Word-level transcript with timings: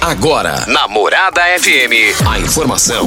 Agora, 0.00 0.64
na 0.66 0.88
Morada 0.88 1.42
FM, 1.60 2.26
a 2.26 2.38
informação 2.38 3.06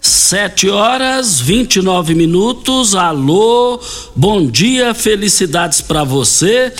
Sete 0.00 0.66
horas 0.70 1.40
29 1.40 2.14
minutos. 2.14 2.94
Alô, 2.94 3.78
bom 4.16 4.46
dia, 4.46 4.94
felicidades 4.94 5.82
para 5.82 6.04
você. 6.04 6.72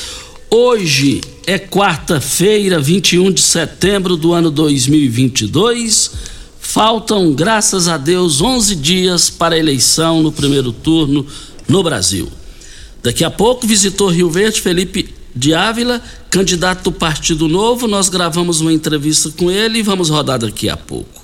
Hoje 0.51 1.21
é 1.47 1.59
quarta-feira, 1.59 2.81
21 2.81 3.31
de 3.31 3.43
setembro 3.43 4.17
do 4.17 4.33
ano 4.33 4.51
2022. 4.51 6.13
Faltam, 6.59 7.35
graças 7.35 7.89
a 7.89 7.99
Deus, 7.99 8.41
11 8.41 8.75
dias 8.77 9.29
para 9.29 9.55
a 9.55 9.59
eleição 9.59 10.23
no 10.23 10.33
primeiro 10.33 10.73
turno 10.73 11.27
no 11.69 11.83
Brasil. 11.83 12.27
Daqui 13.03 13.23
a 13.23 13.31
pouco 13.31 13.67
visitou 13.67 14.09
Rio 14.09 14.31
Verde 14.31 14.63
Felipe 14.63 15.15
de 15.37 15.53
Ávila, 15.53 16.03
candidato 16.31 16.85
do 16.85 16.93
Partido 16.93 17.49
Novo. 17.49 17.87
Nós 17.87 18.09
gravamos 18.09 18.63
uma 18.63 18.73
entrevista 18.73 19.31
com 19.37 19.51
ele 19.51 19.81
e 19.81 19.83
vamos 19.83 20.09
rodar 20.09 20.39
daqui 20.39 20.71
a 20.71 20.77
pouco. 20.77 21.20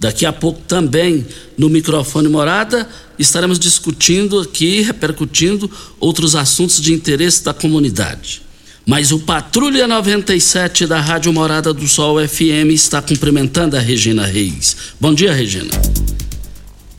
Daqui 0.00 0.24
a 0.24 0.32
pouco 0.32 0.60
também 0.60 1.26
no 1.56 1.68
microfone 1.68 2.28
Morada 2.28 2.88
estaremos 3.18 3.58
discutindo 3.58 4.38
aqui, 4.38 4.80
repercutindo 4.80 5.68
outros 5.98 6.36
assuntos 6.36 6.80
de 6.80 6.92
interesse 6.92 7.42
da 7.42 7.52
comunidade. 7.52 8.42
Mas 8.86 9.10
o 9.10 9.18
Patrulha 9.18 9.86
97 9.88 10.86
da 10.86 11.00
Rádio 11.00 11.32
Morada 11.32 11.74
do 11.74 11.86
Sol 11.88 12.16
FM 12.26 12.70
está 12.72 13.02
cumprimentando 13.02 13.76
a 13.76 13.80
Regina 13.80 14.24
Reis. 14.24 14.76
Bom 15.00 15.12
dia, 15.12 15.32
Regina. 15.32 15.72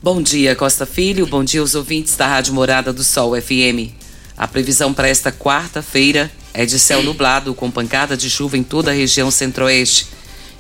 Bom 0.04 0.22
dia, 0.22 0.56
Costa 0.56 0.86
Filho. 0.86 1.26
Bom 1.26 1.44
dia 1.44 1.62
aos 1.62 1.76
ouvintes 1.76 2.16
da 2.16 2.28
Rádio 2.28 2.54
Morada 2.54 2.92
do 2.94 3.04
Sol 3.04 3.34
FM. 3.42 3.92
A 4.38 4.48
previsão 4.48 4.94
para 4.94 5.08
esta 5.08 5.32
quarta-feira 5.32 6.32
é 6.54 6.66
de 6.66 6.78
céu 6.78 7.02
nublado 7.02 7.54
com 7.54 7.72
pancada 7.72 8.16
de 8.16 8.30
chuva 8.30 8.58
em 8.58 8.64
toda 8.64 8.92
a 8.92 8.94
região 8.94 9.32
centro-oeste 9.32 10.19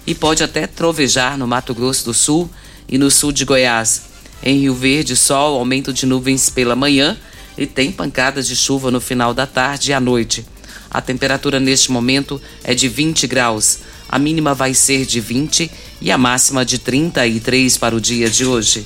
e 0.10 0.16
pode 0.16 0.44
até 0.44 0.66
trovejar 0.66 1.38
no 1.38 1.46
Mato 1.46 1.72
Grosso 1.72 2.06
do 2.06 2.16
Sul 2.16 2.50
e 2.90 2.98
no 2.98 3.12
sul 3.12 3.32
de 3.32 3.46
Goiás. 3.46 4.10
Em 4.42 4.62
Rio 4.62 4.74
Verde, 4.74 5.16
sol, 5.16 5.60
aumento 5.60 5.94
de 5.94 6.08
nuvens 6.08 6.50
pela 6.50 6.76
manhã 6.76 7.16
e 7.56 7.68
tem 7.68 7.92
pancadas 7.92 8.48
de 8.48 8.56
chuva 8.56 8.90
no 8.90 9.00
final 9.00 9.36
da 9.36 9.46
tarde 9.46 9.92
e 9.92 9.94
à 9.94 10.00
noite. 10.00 10.44
A 10.90 11.00
temperatura 11.00 11.60
neste 11.60 11.92
momento 11.92 12.42
é 12.64 12.74
de 12.74 12.88
20 12.90 13.28
graus. 13.28 13.82
A 14.10 14.18
mínima 14.18 14.56
vai 14.56 14.74
ser 14.74 15.06
de 15.06 15.20
20 15.20 15.70
e 16.02 16.12
a 16.12 16.18
máxima 16.18 16.66
de 16.66 16.80
33 16.80 17.78
para 17.78 17.96
o 17.96 18.02
dia 18.02 18.32
de 18.32 18.48
hoje. 18.48 18.84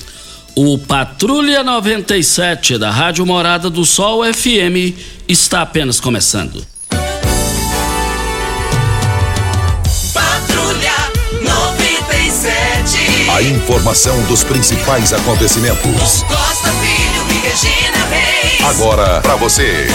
O 0.54 0.76
Patrulha 0.76 1.64
97 1.64 2.76
da 2.76 2.90
Rádio 2.90 3.24
Morada 3.24 3.70
do 3.70 3.86
Sol 3.86 4.22
FM 4.30 4.94
está 5.26 5.62
apenas 5.62 5.98
começando. 5.98 6.73
A 13.34 13.42
informação 13.42 14.22
dos 14.26 14.44
principais 14.44 15.12
acontecimentos. 15.12 16.22
Costa 16.22 16.70
Filho 16.70 17.26
e 17.30 17.44
Regina 17.44 18.06
Reis. 18.06 18.60
Agora 18.62 19.20
para 19.22 19.34
você. 19.34 19.88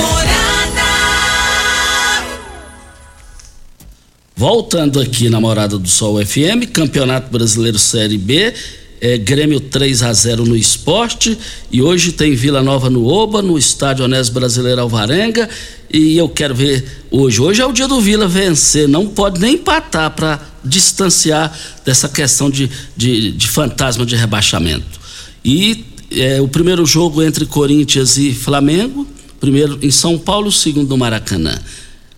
Voltando 4.35 4.99
aqui 4.99 5.29
na 5.29 5.39
Morada 5.39 5.77
do 5.77 5.87
Sol 5.87 6.17
FM, 6.17 6.69
Campeonato 6.73 7.31
Brasileiro 7.31 7.79
Série 7.79 8.17
B, 8.17 8.53
é, 9.01 9.17
Grêmio 9.17 9.59
3 9.59 10.03
a 10.03 10.13
0 10.13 10.45
no 10.45 10.55
esporte 10.55 11.37
e 11.71 11.81
hoje 11.81 12.11
tem 12.11 12.35
Vila 12.35 12.61
Nova 12.61 12.89
no 12.89 13.05
Oba, 13.05 13.41
no 13.41 13.57
estádio 13.57 14.05
Onésio 14.05 14.33
Brasileiro 14.33 14.81
Alvarenga 14.81 15.49
e 15.91 16.17
eu 16.17 16.27
quero 16.27 16.53
ver 16.53 16.85
hoje. 17.09 17.41
Hoje 17.41 17.61
é 17.61 17.65
o 17.65 17.71
dia 17.71 17.87
do 17.87 17.99
Vila 18.01 18.27
vencer, 18.27 18.87
não 18.87 19.07
pode 19.07 19.39
nem 19.39 19.55
empatar 19.55 20.11
para 20.11 20.39
distanciar 20.63 21.57
dessa 21.85 22.09
questão 22.09 22.49
de, 22.49 22.69
de, 22.95 23.31
de, 23.31 23.47
fantasma 23.47 24.05
de 24.05 24.15
rebaixamento. 24.15 24.99
E 25.43 25.85
é, 26.11 26.41
o 26.41 26.47
primeiro 26.47 26.85
jogo 26.85 27.23
entre 27.23 27.45
Corinthians 27.45 28.17
e 28.17 28.33
Flamengo, 28.33 29.07
primeiro 29.39 29.79
em 29.81 29.91
São 29.91 30.17
Paulo, 30.17 30.51
segundo 30.51 30.89
no 30.89 30.97
Maracanã. 30.97 31.57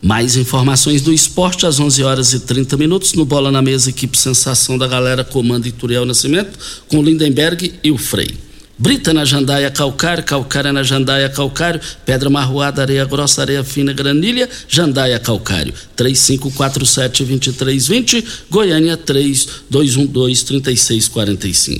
Mais 0.01 0.35
informações 0.35 1.03
do 1.03 1.13
esporte 1.13 1.65
às 1.65 1.79
11 1.79 2.03
horas 2.03 2.33
e 2.33 2.39
30 2.39 2.75
minutos 2.75 3.13
no 3.13 3.23
Bola 3.23 3.51
na 3.51 3.61
Mesa, 3.61 3.91
equipe 3.91 4.17
Sensação 4.17 4.75
da 4.75 4.87
Galera, 4.87 5.23
comando 5.23 5.67
Ituriel 5.67 6.05
Nascimento, 6.05 6.57
com 6.87 7.03
Lindenberg 7.03 7.71
e 7.83 7.91
o 7.91 7.99
Frei. 7.99 8.35
Brita 8.81 9.13
na 9.13 9.23
jandaia 9.23 9.69
calcário, 9.69 10.23
calcária 10.23 10.73
na 10.73 10.81
jandaia 10.81 11.29
calcário, 11.29 11.79
pedra 12.03 12.31
marroada, 12.31 12.81
areia 12.81 13.05
grossa, 13.05 13.41
areia 13.41 13.63
fina, 13.63 13.93
granilha, 13.93 14.49
jandaia 14.67 15.19
calcário. 15.19 15.71
3547-2320, 15.95 18.25
Goiânia 18.49 18.97
3212-3645. 18.97 21.79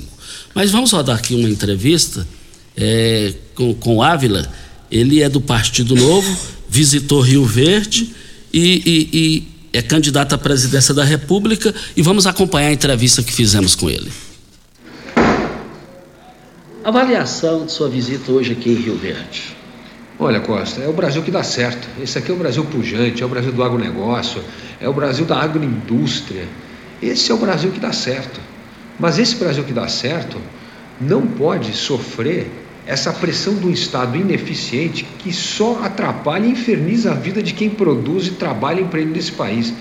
Mas 0.54 0.70
vamos 0.70 0.92
rodar 0.92 1.16
aqui 1.16 1.34
uma 1.34 1.50
entrevista 1.50 2.24
é, 2.76 3.34
com, 3.56 3.74
com 3.74 4.00
Ávila. 4.00 4.48
Ele 4.88 5.22
é 5.22 5.28
do 5.28 5.40
Partido 5.40 5.96
Novo, 5.96 6.38
visitou 6.72 7.20
Rio 7.20 7.44
Verde 7.44 8.14
e, 8.50 8.82
e, 8.86 9.18
e 9.74 9.78
é 9.78 9.82
candidato 9.82 10.34
à 10.34 10.38
presidência 10.38 10.94
da 10.94 11.04
República 11.04 11.74
e 11.94 12.00
vamos 12.00 12.26
acompanhar 12.26 12.68
a 12.68 12.72
entrevista 12.72 13.22
que 13.22 13.30
fizemos 13.30 13.74
com 13.74 13.90
ele. 13.90 14.10
Avaliação 16.82 17.66
de 17.66 17.72
sua 17.72 17.90
visita 17.90 18.32
hoje 18.32 18.52
aqui 18.52 18.70
em 18.70 18.76
Rio 18.76 18.96
Verde. 18.96 19.54
Olha, 20.18 20.40
Costa, 20.40 20.80
é 20.80 20.88
o 20.88 20.94
Brasil 20.94 21.22
que 21.22 21.30
dá 21.30 21.42
certo. 21.42 21.86
Esse 22.02 22.16
aqui 22.16 22.30
é 22.30 22.34
o 22.34 22.38
Brasil 22.38 22.64
pujante, 22.64 23.22
é 23.22 23.26
o 23.26 23.28
Brasil 23.28 23.52
do 23.52 23.62
agronegócio, 23.62 24.42
é 24.80 24.88
o 24.88 24.94
Brasil 24.94 25.26
da 25.26 25.36
agroindústria. 25.36 26.48
Esse 27.02 27.30
é 27.30 27.34
o 27.34 27.38
Brasil 27.38 27.70
que 27.70 27.80
dá 27.80 27.92
certo. 27.92 28.40
Mas 28.98 29.18
esse 29.18 29.36
Brasil 29.36 29.62
que 29.62 29.74
dá 29.74 29.88
certo 29.88 30.38
não 30.98 31.26
pode 31.26 31.74
sofrer 31.74 32.50
essa 32.86 33.12
pressão 33.12 33.54
um 33.62 33.70
Estado 33.70 34.16
ineficiente 34.16 35.06
que 35.18 35.32
só 35.32 35.80
atrapalha 35.84 36.46
e 36.46 36.50
inferniza 36.50 37.12
a 37.12 37.14
vida 37.14 37.42
de 37.42 37.54
quem 37.54 37.70
produz 37.70 38.26
e 38.26 38.32
trabalha 38.32 38.80
e 38.80 38.82
emprega 38.82 39.10
nesse 39.10 39.32
país. 39.32 39.72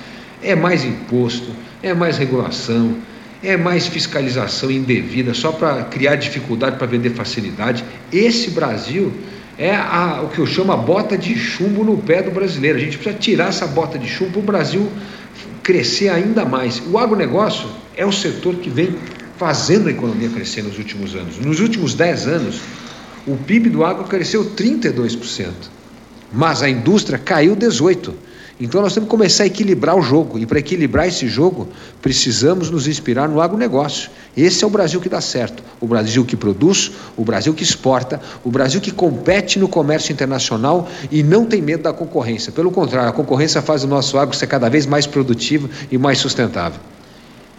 É 0.42 0.56
mais 0.56 0.84
imposto, 0.84 1.52
é 1.82 1.94
mais 1.94 2.18
regulação, 2.18 2.98
é 3.44 3.58
mais 3.58 3.88
fiscalização 3.88 4.70
indevida 4.70 5.34
só 5.34 5.52
para 5.52 5.84
criar 5.86 6.16
dificuldade 6.16 6.78
para 6.78 6.88
vender 6.88 7.12
facilidade. 7.12 7.84
Esse 8.12 8.52
Brasil 8.52 9.12
é 9.58 9.76
a, 9.76 10.22
o 10.24 10.30
que 10.30 10.40
eu 10.40 10.46
chamo 10.46 10.72
a 10.72 10.78
bota 10.78 11.18
de 11.18 11.38
chumbo 11.38 11.84
no 11.84 11.98
pé 11.98 12.22
do 12.22 12.32
brasileiro. 12.32 12.78
A 12.78 12.82
gente 12.82 12.98
precisa 12.98 13.18
tirar 13.18 13.50
essa 13.50 13.68
bota 13.68 13.98
de 13.98 14.08
chumbo 14.08 14.32
para 14.32 14.40
o 14.40 14.44
Brasil 14.44 14.92
crescer 15.64 16.10
ainda 16.10 16.46
mais. 16.46 16.82
O 16.92 16.98
agronegócio 16.98 17.68
é 17.96 18.06
o 18.06 18.12
setor 18.12 18.56
que 18.56 18.70
vem 18.70 18.96
fazendo 19.38 19.88
a 19.88 19.92
economia 19.92 20.30
crescer 20.30 20.62
nos 20.62 20.78
últimos 20.78 21.16
anos. 21.16 21.40
Nos 21.40 21.60
últimos 21.60 21.96
10 21.96 22.28
anos, 22.28 22.62
o 23.28 23.38
PIB 23.38 23.70
do 23.70 23.86
agro 23.86 24.06
cresceu 24.06 24.44
32%, 24.56 25.52
mas 26.32 26.62
a 26.62 26.70
indústria 26.70 27.18
caiu 27.18 27.56
18%. 27.56 28.14
Então 28.62 28.80
nós 28.80 28.94
temos 28.94 29.08
que 29.08 29.12
começar 29.12 29.44
a 29.44 29.48
equilibrar 29.48 29.98
o 29.98 30.04
jogo. 30.04 30.38
E 30.38 30.46
para 30.46 30.60
equilibrar 30.60 31.08
esse 31.08 31.28
jogo, 31.28 31.68
precisamos 32.00 32.70
nos 32.70 32.88
inspirar 32.88 33.28
no 33.28 33.42
agronegócio. 33.42 34.12
Esse 34.38 34.64
é 34.64 34.68
o 34.68 34.70
Brasil 34.70 35.02
que 35.02 35.10
dá 35.10 35.20
certo. 35.20 35.64
O 35.80 35.88
Brasil 35.88 36.24
que 36.24 36.36
produz, 36.36 36.92
o 37.18 37.26
Brasil 37.26 37.56
que 37.56 37.64
exporta, 37.64 38.22
o 38.44 38.52
Brasil 38.52 38.80
que 38.80 38.92
compete 38.92 39.58
no 39.58 39.68
comércio 39.68 40.14
internacional 40.14 40.88
e 41.10 41.24
não 41.24 41.44
tem 41.44 41.60
medo 41.60 41.82
da 41.82 41.92
concorrência. 41.92 42.52
Pelo 42.52 42.70
contrário, 42.70 43.10
a 43.10 43.14
concorrência 43.14 43.64
faz 43.64 43.84
o 43.84 43.88
nosso 43.88 44.16
agro 44.20 44.36
ser 44.36 44.46
cada 44.46 44.70
vez 44.70 44.86
mais 44.86 45.08
produtivo 45.08 45.68
e 45.92 45.98
mais 45.98 46.20
sustentável. 46.20 46.80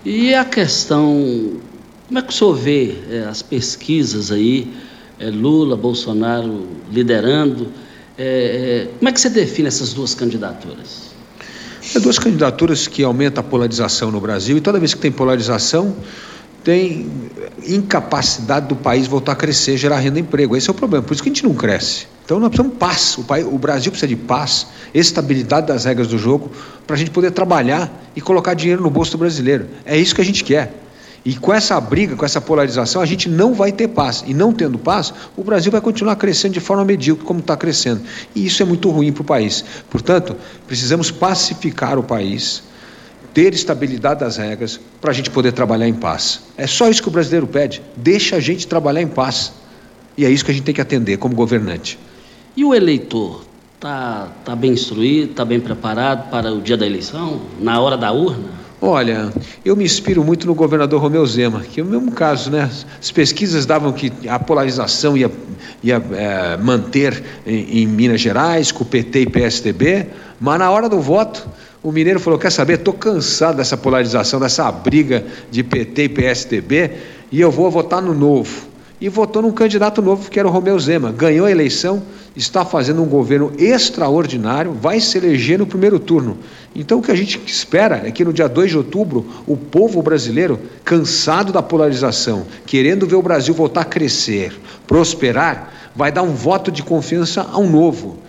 E 0.05 0.33
a 0.35 0.45
questão, 0.45 1.61
como 2.07 2.19
é 2.19 2.23
que 2.23 2.29
o 2.29 2.33
senhor 2.33 2.55
vê 2.55 2.95
é, 3.11 3.25
as 3.29 3.43
pesquisas 3.43 4.31
aí, 4.31 4.73
é, 5.23 5.31
Lula, 5.31 5.77
Bolsonaro 5.77 6.67
liderando? 6.91 7.69
É, 8.19 8.89
como 8.99 9.09
é 9.09 9.13
que 9.13 9.21
você 9.21 9.31
define 9.31 9.69
essas 9.69 9.93
duas 9.93 10.15
candidaturas? 10.15 11.13
É 11.95 12.01
duas 12.01 12.19
candidaturas 12.19 12.89
que 12.89 13.03
aumentam 13.05 13.41
a 13.41 13.45
polarização 13.45 14.11
no 14.11 14.21
Brasil 14.21 14.57
e 14.57 14.61
toda 14.61 14.79
vez 14.79 14.95
que 14.95 15.01
tem 15.01 15.13
polarização, 15.13 15.95
tem 16.65 17.11
incapacidade 17.67 18.69
do 18.69 18.77
país 18.77 19.07
voltar 19.07 19.33
a 19.33 19.35
crescer, 19.35 19.77
gerar 19.77 19.99
renda 19.99 20.19
e 20.19 20.23
emprego. 20.23 20.57
Esse 20.57 20.69
é 20.69 20.73
o 20.73 20.75
problema, 20.75 21.05
por 21.05 21.13
isso 21.13 21.23
que 21.23 21.29
a 21.29 21.33
gente 21.33 21.45
não 21.45 21.55
cresce. 21.55 22.07
Então 22.25 22.39
nós 22.39 22.49
precisamos 22.49 22.75
de 22.75 22.79
paz. 22.79 23.19
O, 23.19 23.25
país, 23.25 23.47
o 23.47 23.59
Brasil 23.59 23.91
precisa 23.91 24.09
de 24.09 24.17
paz, 24.17 24.67
estabilidade 24.95 25.67
das 25.67 25.85
regras 25.85 26.09
do 26.09 26.19
jogo, 26.19 26.51
para 26.87 26.95
a 26.95 26.99
gente 26.99 27.11
poder 27.11 27.33
trabalhar 27.33 27.91
e 28.15 28.21
colocar 28.21 28.55
dinheiro 28.55 28.83
no 28.83 28.91
bolso 28.91 29.13
do 29.13 29.19
brasileiro. 29.19 29.67
É 29.85 29.97
isso 29.97 30.15
que 30.15 30.21
a 30.21 30.25
gente 30.25 30.45
quer. 30.45 30.82
E 31.25 31.37
com 31.37 31.55
essa 31.55 31.81
briga, 31.81 32.17
com 32.17 32.25
essa 32.25 32.41
polarização, 32.41 33.01
a 33.01 33.07
gente 33.07 33.29
não 33.29 33.55
vai 33.55 33.71
ter 33.71 33.89
paz. 33.89 34.25
E 34.27 34.35
não 34.35 34.53
tendo 34.53 34.77
paz, 34.77 35.15
o 35.37 35.45
Brasil 35.45 35.71
vai 35.71 35.81
continuar 35.81 36.17
crescendo 36.17 36.55
de 36.55 36.61
forma 36.61 36.85
medíocre, 36.85 37.25
como 37.25 37.39
está 37.39 37.57
crescendo. 37.57 38.03
E 38.35 38.45
isso 38.45 38.61
é 38.63 38.67
muito 38.67 38.91
ruim 38.91 39.13
para 39.13 39.23
o 39.23 39.25
país. 39.25 39.65
Portanto, 39.89 40.37
precisamos 40.67 41.13
pacificar 41.13 41.97
o 41.97 42.03
país, 42.03 42.65
ter 43.33 43.55
estabilidade 43.55 44.21
das 44.21 44.37
regras, 44.37 44.81
para 45.01 45.13
a 45.13 45.15
gente 45.15 45.31
poder 45.31 45.53
trabalhar 45.53 45.87
em 45.87 45.95
paz. 45.95 46.41
É 46.57 46.67
só 46.67 46.89
isso 46.89 47.01
que 47.01 47.09
o 47.09 47.13
brasileiro 47.13 47.47
pede. 47.47 47.81
Deixa 47.97 48.37
a 48.37 48.41
gente 48.41 48.67
trabalhar 48.67 49.01
em 49.01 49.09
paz. 49.09 49.53
E 50.17 50.25
é 50.25 50.31
isso 50.31 50.45
que 50.45 50.51
a 50.51 50.55
gente 50.55 50.65
tem 50.65 50.75
que 50.75 50.81
atender 50.81 51.19
como 51.19 51.37
governante. 51.37 51.99
E 52.57 52.65
o 52.65 52.75
eleitor? 52.75 53.45
Está 53.77 54.29
tá 54.45 54.55
bem 54.55 54.73
instruído, 54.73 55.31
está 55.31 55.45
bem 55.45 55.59
preparado 55.59 56.31
para 56.31 56.53
o 56.53 56.61
dia 56.61 56.77
da 56.77 56.87
eleição, 56.87 57.41
na 57.59 57.81
hora 57.81 57.97
da 57.97 58.13
urna? 58.13 58.62
Olha, 58.85 59.33
eu 59.65 59.77
me 59.77 59.85
inspiro 59.85 60.25
muito 60.25 60.45
no 60.45 60.57
governador 60.57 61.01
Romeu 61.01 61.25
Zema, 61.25 61.61
que 61.61 61.81
é 61.81 61.85
o 61.85 61.87
mesmo 61.87 62.11
caso, 62.11 62.51
né? 62.51 62.69
As 63.01 63.13
pesquisas 63.13 63.65
davam 63.65 63.93
que 63.93 64.13
a 64.29 64.41
polarização 64.41 65.17
ia, 65.17 65.31
ia 65.85 66.03
é, 66.15 66.57
manter 66.57 67.23
em, 67.47 67.83
em, 67.83 67.87
Minas 67.87 68.21
Gerais, 68.21 68.73
com 68.73 68.83
o 68.83 68.87
PT 68.87 69.21
e 69.21 69.27
PSDB, 69.27 70.09
mas 70.41 70.59
na 70.59 70.69
hora 70.69 70.89
do 70.89 71.01
voto, 71.01 71.49
o 71.81 71.93
mineiro 71.93 72.19
falou: 72.19 72.41
quer 72.41 72.51
saber, 72.51 72.73
estou 72.73 72.93
cansado 72.93 73.59
dessa 73.59 73.77
polarização, 73.77 74.41
dessa 74.41 74.73
briga 74.73 75.25
de 75.49 75.63
PT 75.63 76.03
e 76.03 76.09
PSDB, 76.09 76.91
e 77.31 77.41
eu 77.41 77.53
vou 77.53 77.71
votar 77.71 78.03
no 78.03 78.13
novo 78.13 78.72
e 79.03 79.09
votou 79.09 79.43
num 79.43 79.51
candidato 79.51 80.01
novo, 80.01 80.31
que 80.31 80.39
era 80.39 80.47
o 80.47 80.51
Romeu 80.53 80.79
Zema. 80.79 81.11
Ganhou 81.11 81.45
a 81.45 81.51
eleição, 81.51 82.01
está 82.37 82.65
fazendo 82.65 83.03
um 83.03 83.09
governo 83.09 83.53
extraordinário, 83.59 84.75
vai 84.75 85.01
se 85.01 85.19
eleger 85.19 85.59
no 85.59 85.67
primeiro 85.67 85.99
turno. 85.99 86.39
Então 86.73 87.01
o 87.01 87.03
que 87.03 87.11
a 87.11 87.15
gente 87.17 87.37
espera 87.45 88.03
é 88.05 88.13
que 88.13 88.25
no 88.25 88.33
dia 88.33 88.49
2 88.49 88.71
de 88.71 88.77
outubro, 88.79 89.27
o 89.45 89.57
povo 89.57 90.01
brasileiro, 90.03 90.57
cansado 90.85 91.53
da 91.53 91.61
polarização, 91.61 92.47
querendo 92.65 93.05
ver 93.05 93.17
o 93.17 93.23
Brasil 93.23 93.53
voltar 93.53 93.81
a 93.81 93.85
crescer, 93.85 94.57
prosperar, 94.87 95.91
vai 95.97 96.13
dar 96.13 96.23
um 96.23 96.33
voto 96.33 96.71
de 96.71 96.85
confiança 96.85 97.45
ao 97.51 97.65
novo 97.65 98.21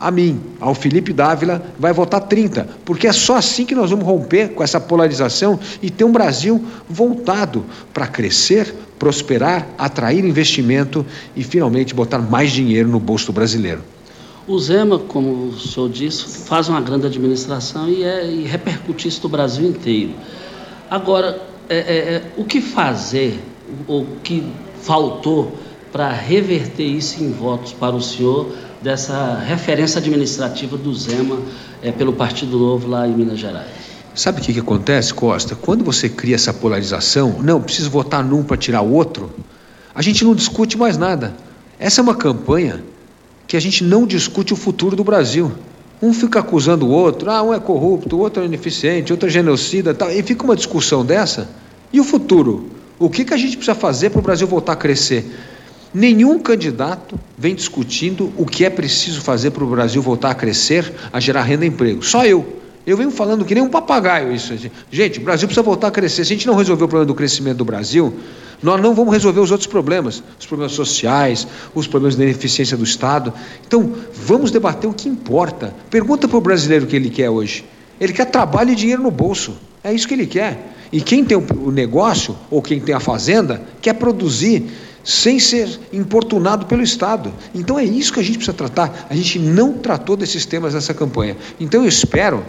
a 0.00 0.10
mim, 0.10 0.40
ao 0.60 0.74
Felipe 0.74 1.12
Dávila, 1.12 1.60
vai 1.78 1.92
votar 1.92 2.20
30, 2.20 2.68
porque 2.84 3.06
é 3.06 3.12
só 3.12 3.36
assim 3.36 3.66
que 3.66 3.74
nós 3.74 3.90
vamos 3.90 4.04
romper 4.04 4.50
com 4.50 4.62
essa 4.62 4.80
polarização 4.80 5.58
e 5.82 5.90
ter 5.90 6.04
um 6.04 6.12
Brasil 6.12 6.64
voltado 6.88 7.64
para 7.92 8.06
crescer, 8.06 8.72
prosperar, 8.98 9.66
atrair 9.76 10.24
investimento 10.24 11.04
e 11.34 11.42
finalmente 11.42 11.94
botar 11.94 12.18
mais 12.18 12.52
dinheiro 12.52 12.88
no 12.88 13.00
bolso 13.00 13.26
do 13.26 13.32
brasileiro. 13.32 13.82
O 14.46 14.58
Zema, 14.58 14.98
como 14.98 15.48
o 15.48 15.58
senhor 15.58 15.90
disse, 15.90 16.46
faz 16.46 16.68
uma 16.68 16.80
grande 16.80 17.06
administração 17.06 17.88
e, 17.88 18.02
é, 18.02 18.24
e 18.24 18.44
repercute 18.44 19.08
isso 19.08 19.20
no 19.24 19.28
Brasil 19.28 19.68
inteiro. 19.68 20.12
Agora, 20.88 21.42
é, 21.68 21.76
é, 21.76 21.96
é 22.14 22.22
o 22.36 22.44
que 22.44 22.60
fazer, 22.60 23.38
o 23.86 24.06
que 24.22 24.42
faltou 24.80 25.58
para 25.92 26.10
reverter 26.10 26.84
isso 26.84 27.22
em 27.22 27.30
votos 27.30 27.72
para 27.72 27.94
o 27.94 28.00
senhor? 28.00 28.50
Dessa 28.82 29.38
referência 29.38 29.98
administrativa 29.98 30.76
do 30.76 30.94
Zema 30.94 31.38
é, 31.82 31.90
pelo 31.90 32.12
Partido 32.12 32.58
Novo 32.58 32.88
lá 32.88 33.06
em 33.06 33.12
Minas 33.12 33.38
Gerais. 33.38 33.66
Sabe 34.14 34.40
o 34.40 34.42
que, 34.42 34.52
que 34.52 34.60
acontece, 34.60 35.14
Costa? 35.14 35.54
Quando 35.54 35.84
você 35.84 36.08
cria 36.08 36.34
essa 36.34 36.52
polarização, 36.52 37.36
não, 37.42 37.60
preciso 37.60 37.90
votar 37.90 38.24
num 38.24 38.42
para 38.42 38.56
tirar 38.56 38.82
o 38.82 38.92
outro, 38.92 39.30
a 39.94 40.02
gente 40.02 40.24
não 40.24 40.34
discute 40.34 40.76
mais 40.76 40.96
nada. 40.96 41.34
Essa 41.78 42.00
é 42.00 42.02
uma 42.02 42.14
campanha 42.14 42.82
que 43.46 43.56
a 43.56 43.60
gente 43.60 43.84
não 43.84 44.06
discute 44.06 44.52
o 44.52 44.56
futuro 44.56 44.96
do 44.96 45.04
Brasil. 45.04 45.52
Um 46.02 46.12
fica 46.12 46.40
acusando 46.40 46.86
o 46.86 46.90
outro, 46.90 47.30
ah, 47.30 47.42
um 47.42 47.54
é 47.54 47.58
corrupto, 47.58 48.16
o 48.16 48.20
outro 48.20 48.42
é 48.42 48.46
ineficiente, 48.46 49.12
outro 49.12 49.28
é 49.28 49.30
genocida, 49.30 49.94
tal, 49.94 50.10
e 50.10 50.22
fica 50.22 50.44
uma 50.44 50.54
discussão 50.54 51.04
dessa. 51.04 51.48
E 51.92 52.00
o 52.00 52.04
futuro? 52.04 52.70
O 52.98 53.08
que, 53.08 53.24
que 53.24 53.34
a 53.34 53.36
gente 53.36 53.56
precisa 53.56 53.74
fazer 53.74 54.10
para 54.10 54.18
o 54.18 54.22
Brasil 54.22 54.46
voltar 54.46 54.72
a 54.72 54.76
crescer? 54.76 55.24
Nenhum 55.92 56.38
candidato 56.38 57.18
vem 57.36 57.54
discutindo 57.54 58.32
o 58.36 58.44
que 58.44 58.64
é 58.64 58.70
preciso 58.70 59.20
fazer 59.22 59.50
para 59.50 59.64
o 59.64 59.66
Brasil 59.66 60.02
voltar 60.02 60.30
a 60.30 60.34
crescer, 60.34 60.92
a 61.12 61.18
gerar 61.18 61.42
renda 61.42 61.64
e 61.64 61.68
emprego. 61.68 62.02
Só 62.02 62.24
eu. 62.24 62.58
Eu 62.86 62.96
venho 62.96 63.10
falando 63.10 63.44
que 63.44 63.54
nem 63.54 63.62
um 63.62 63.68
papagaio 63.68 64.34
isso. 64.34 64.54
Gente, 64.90 65.18
o 65.18 65.22
Brasil 65.22 65.46
precisa 65.46 65.62
voltar 65.62 65.88
a 65.88 65.90
crescer. 65.90 66.24
Se 66.24 66.32
a 66.32 66.34
gente 66.34 66.46
não 66.46 66.54
resolver 66.54 66.84
o 66.84 66.88
problema 66.88 67.06
do 67.06 67.14
crescimento 67.14 67.58
do 67.58 67.64
Brasil, 67.64 68.14
nós 68.62 68.80
não 68.80 68.94
vamos 68.94 69.12
resolver 69.12 69.40
os 69.40 69.50
outros 69.50 69.66
problemas, 69.66 70.22
os 70.38 70.46
problemas 70.46 70.72
sociais, 70.72 71.46
os 71.74 71.86
problemas 71.86 72.16
da 72.16 72.24
ineficiência 72.24 72.76
do 72.76 72.84
Estado. 72.84 73.32
Então, 73.66 73.92
vamos 74.14 74.50
debater 74.50 74.88
o 74.88 74.94
que 74.94 75.08
importa. 75.08 75.74
Pergunta 75.90 76.26
para 76.26 76.38
o 76.38 76.40
brasileiro 76.40 76.86
o 76.86 76.88
que 76.88 76.96
ele 76.96 77.10
quer 77.10 77.28
hoje. 77.28 77.64
Ele 78.00 78.12
quer 78.12 78.24
trabalho 78.26 78.70
e 78.70 78.74
dinheiro 78.74 79.02
no 79.02 79.10
bolso. 79.10 79.54
É 79.84 79.92
isso 79.92 80.08
que 80.08 80.14
ele 80.14 80.26
quer. 80.26 80.74
E 80.90 81.00
quem 81.00 81.24
tem 81.24 81.36
o 81.36 81.70
negócio, 81.70 82.34
ou 82.50 82.62
quem 82.62 82.80
tem 82.80 82.94
a 82.94 83.00
fazenda, 83.00 83.62
quer 83.82 83.92
produzir 83.92 84.66
sem 85.08 85.38
ser 85.38 85.80
importunado 85.90 86.66
pelo 86.66 86.82
Estado. 86.82 87.32
Então 87.54 87.78
é 87.78 87.84
isso 87.84 88.12
que 88.12 88.20
a 88.20 88.22
gente 88.22 88.36
precisa 88.36 88.54
tratar. 88.54 89.06
A 89.08 89.14
gente 89.14 89.38
não 89.38 89.72
tratou 89.72 90.18
desses 90.18 90.44
temas 90.44 90.74
nessa 90.74 90.92
campanha. 90.92 91.34
Então 91.58 91.80
eu 91.80 91.88
espero 91.88 92.44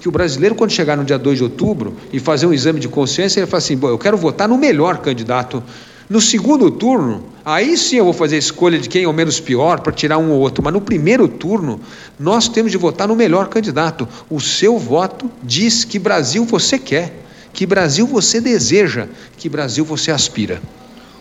que 0.00 0.08
o 0.08 0.10
brasileiro, 0.10 0.54
quando 0.54 0.70
chegar 0.70 0.96
no 0.96 1.04
dia 1.04 1.18
2 1.18 1.36
de 1.36 1.44
outubro 1.44 1.94
e 2.10 2.18
fazer 2.18 2.46
um 2.46 2.52
exame 2.54 2.80
de 2.80 2.88
consciência, 2.88 3.40
ele 3.40 3.46
fala 3.46 3.58
assim: 3.58 3.76
Bom, 3.76 3.90
eu 3.90 3.98
quero 3.98 4.16
votar 4.16 4.48
no 4.48 4.56
melhor 4.56 4.96
candidato. 5.02 5.62
No 6.08 6.18
segundo 6.18 6.70
turno, 6.70 7.24
aí 7.44 7.76
sim 7.76 7.96
eu 7.96 8.04
vou 8.04 8.14
fazer 8.14 8.36
a 8.36 8.38
escolha 8.38 8.78
de 8.78 8.88
quem 8.88 9.04
é 9.04 9.06
o 9.06 9.12
menos 9.12 9.38
pior 9.38 9.80
para 9.80 9.92
tirar 9.92 10.16
um 10.16 10.30
ou 10.30 10.40
outro. 10.40 10.64
Mas 10.64 10.72
no 10.72 10.80
primeiro 10.80 11.28
turno, 11.28 11.78
nós 12.18 12.48
temos 12.48 12.72
de 12.72 12.78
votar 12.78 13.06
no 13.06 13.14
melhor 13.14 13.48
candidato. 13.48 14.08
O 14.30 14.40
seu 14.40 14.78
voto 14.78 15.30
diz 15.42 15.84
que 15.84 15.98
Brasil 15.98 16.46
você 16.46 16.78
quer, 16.78 17.12
que 17.52 17.66
Brasil 17.66 18.06
você 18.06 18.40
deseja, 18.40 19.08
que 19.36 19.46
Brasil 19.46 19.84
você 19.84 20.10
aspira. 20.10 20.62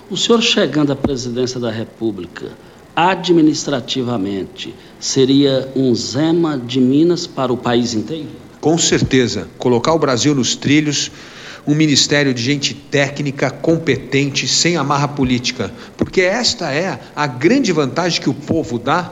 O 0.09 0.15
senhor 0.15 0.41
chegando 0.41 0.93
à 0.93 0.95
presidência 0.95 1.59
da 1.59 1.69
República, 1.69 2.53
administrativamente, 2.95 4.73
seria 4.97 5.69
um 5.75 5.93
Zema 5.93 6.57
de 6.57 6.79
Minas 6.79 7.27
para 7.27 7.51
o 7.51 7.57
país 7.57 7.93
inteiro? 7.93 8.29
Com 8.61 8.77
certeza. 8.77 9.49
Colocar 9.57 9.93
o 9.93 9.99
Brasil 9.99 10.33
nos 10.33 10.55
trilhos, 10.55 11.11
um 11.67 11.75
ministério 11.75 12.33
de 12.33 12.41
gente 12.41 12.73
técnica, 12.73 13.51
competente, 13.51 14.47
sem 14.47 14.77
amarra 14.77 15.09
política. 15.09 15.73
Porque 15.97 16.21
esta 16.21 16.71
é 16.71 16.97
a 17.13 17.27
grande 17.27 17.73
vantagem 17.73 18.21
que 18.21 18.29
o 18.29 18.33
povo 18.33 18.79
dá 18.79 19.11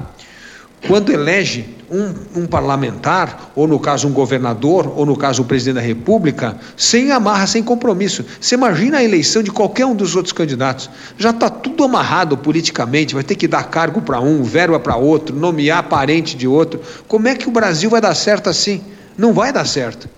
quando 0.87 1.11
elege 1.11 1.75
um, 1.89 2.42
um, 2.42 2.46
parlamentar, 2.48 3.51
ou 3.56 3.68
no 3.68 3.80
caso 3.80 4.08
um 4.08 4.12
governador, 4.12 4.92
ou 4.96 5.06
no 5.06 5.15
caso 5.15 5.42
o 5.42 5.46
presidente 5.46 5.75
da 5.75 5.82
República, 5.82 6.58
sem 6.75 7.12
amarra, 7.12 7.48
sem 7.48 7.63
compromisso. 7.63 8.25
Você 8.39 8.56
imagina 8.56 8.98
a 8.98 9.04
eleição 9.04 9.44
de 9.44 9.51
qualquer 9.51 9.86
um 9.86 9.96
dos 9.96 10.15
outros 10.15 10.34
candidatos. 10.34 10.89
Já 11.18 11.30
está 11.30 11.50
tudo 11.50 11.84
amarrado 11.84 12.38
politicamente, 12.38 13.13
vai 13.13 13.24
ter 13.24 13.36
que 13.36 13.48
dar 13.48 13.63
cargo 13.63 14.01
para 14.01 14.20
um, 14.20 14.44
verba 14.44 14.80
para 14.80 14.96
outro, 14.96 15.36
nomear 15.36 15.84
parente 15.84 16.36
de 16.36 16.48
outro. 16.48 16.82
Como 17.08 17.27
é 17.27 17.36
que 17.36 17.48
o 17.48 17.51
Brasil 17.51 17.89
vai 17.89 18.01
dar 18.01 18.15
certo 18.15 18.50
assim? 18.50 18.84
Não 19.18 19.34
vai 19.34 19.51
dar 19.51 19.65
certo. 19.65 20.10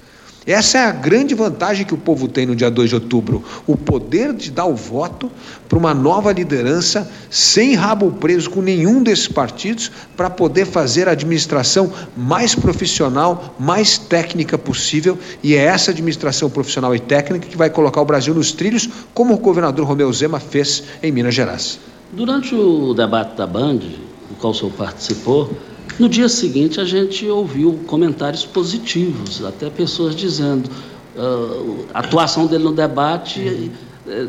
Essa 0.48 0.78
é 0.78 0.86
a 0.86 0.94
grande 0.94 1.36
vantagem 1.36 1.86
que 1.86 1.94
o 1.94 1.98
povo 1.98 2.26
tem 2.26 2.46
no 2.46 2.56
dia 2.56 2.72
2 2.72 2.88
de 2.88 2.96
outubro: 2.96 3.44
o 3.68 3.76
poder 3.76 4.32
de 4.32 4.50
dar 4.50 4.66
o 4.66 4.74
voto 4.74 5.30
para 5.68 5.78
uma 5.78 5.94
nova 5.94 6.32
liderança, 6.32 7.12
sem 7.30 7.76
rabo 7.76 8.12
preso 8.12 8.50
com 8.50 8.62
nenhum 8.62 9.04
desses 9.04 9.28
partidos, 9.28 9.92
para 10.16 10.30
poder 10.30 10.66
fazer 10.66 11.10
a 11.10 11.12
administração 11.12 11.92
mais 12.16 12.56
profissional, 12.56 13.56
mais 13.60 13.98
técnica 13.98 14.58
possível. 14.58 15.20
E 15.44 15.54
é 15.54 15.66
essa 15.66 15.92
administração 15.92 16.50
profissional 16.50 16.96
e 16.96 17.00
técnica 17.00 17.46
que 17.46 17.58
vai 17.58 17.70
colocar 17.70 18.00
o 18.00 18.06
Brasil 18.06 18.34
nos 18.34 18.54
trilhos, 18.54 18.88
como 19.14 19.34
o 19.34 19.38
governador 19.38 19.86
Romeu 19.86 20.12
Zema 20.14 20.40
fez 20.40 20.82
em 21.04 21.12
Minas 21.12 21.36
Gerais. 21.36 21.78
Durante 22.14 22.56
o 22.56 22.94
debate 22.94 23.36
da 23.36 23.46
Band, 23.46 23.80
do 23.80 24.36
qual 24.40 24.54
o 24.54 24.56
senhor 24.56 24.72
participou, 24.72 25.52
no 26.00 26.08
dia 26.08 26.30
seguinte, 26.30 26.80
a 26.80 26.86
gente 26.86 27.28
ouviu 27.28 27.80
comentários 27.88 28.46
positivos, 28.46 29.44
até 29.44 29.70
pessoas 29.70 30.16
dizendo 30.16 30.70
uh, 31.16 31.86
a 31.94 32.00
atuação 32.00 32.46
dele 32.46 32.64
no 32.64 32.74
debate 32.74 33.72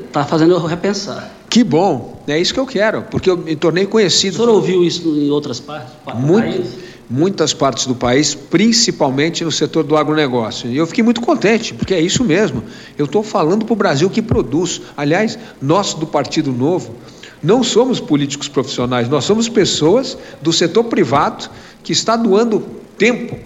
está 0.06 0.25
fazendo 0.25 0.54
eu 0.54 0.64
repensar. 0.64 1.38
Que 1.48 1.64
bom, 1.64 2.22
é 2.26 2.38
isso 2.38 2.52
que 2.52 2.60
eu 2.60 2.66
quero, 2.66 3.02
porque 3.02 3.30
eu 3.30 3.37
me 3.37 3.56
tornei 3.56 3.87
conhecido. 3.87 4.34
O 4.34 4.37
senhor 4.37 4.50
ouviu 4.50 4.84
isso 4.84 5.08
em 5.08 5.30
outras 5.30 5.60
partes 5.60 5.94
do 6.06 6.14
Muito, 6.16 6.44
país? 6.44 6.66
Muitas 7.08 7.54
partes 7.54 7.87
do 7.87 7.94
país, 7.94 8.34
principalmente 8.34 9.42
no 9.42 9.50
setor 9.50 9.82
do 9.82 9.96
agronegócio. 9.96 10.70
E 10.70 10.76
eu 10.76 10.87
fiquei 10.87 11.02
muito 11.02 11.22
contente, 11.22 11.72
porque 11.72 11.94
é 11.94 12.00
isso 12.00 12.22
mesmo. 12.22 12.62
Eu 12.98 13.06
estou 13.06 13.22
falando 13.22 13.64
para 13.64 13.72
o 13.72 13.76
Brasil 13.76 14.10
que 14.10 14.20
produz. 14.20 14.82
Aliás, 14.94 15.38
nós 15.60 15.94
do 15.94 16.06
Partido 16.06 16.52
Novo, 16.52 16.94
não 17.42 17.62
somos 17.62 18.00
políticos 18.00 18.49
profissionais, 18.49 19.09
nós 19.09 19.25
somos 19.25 19.49
pessoas 19.49 20.16
do 20.42 20.52
setor 20.52 20.85
privado 20.85 21.49
que 21.83 21.92
está 21.92 22.16
doando 22.16 22.61
tempo 22.97 23.38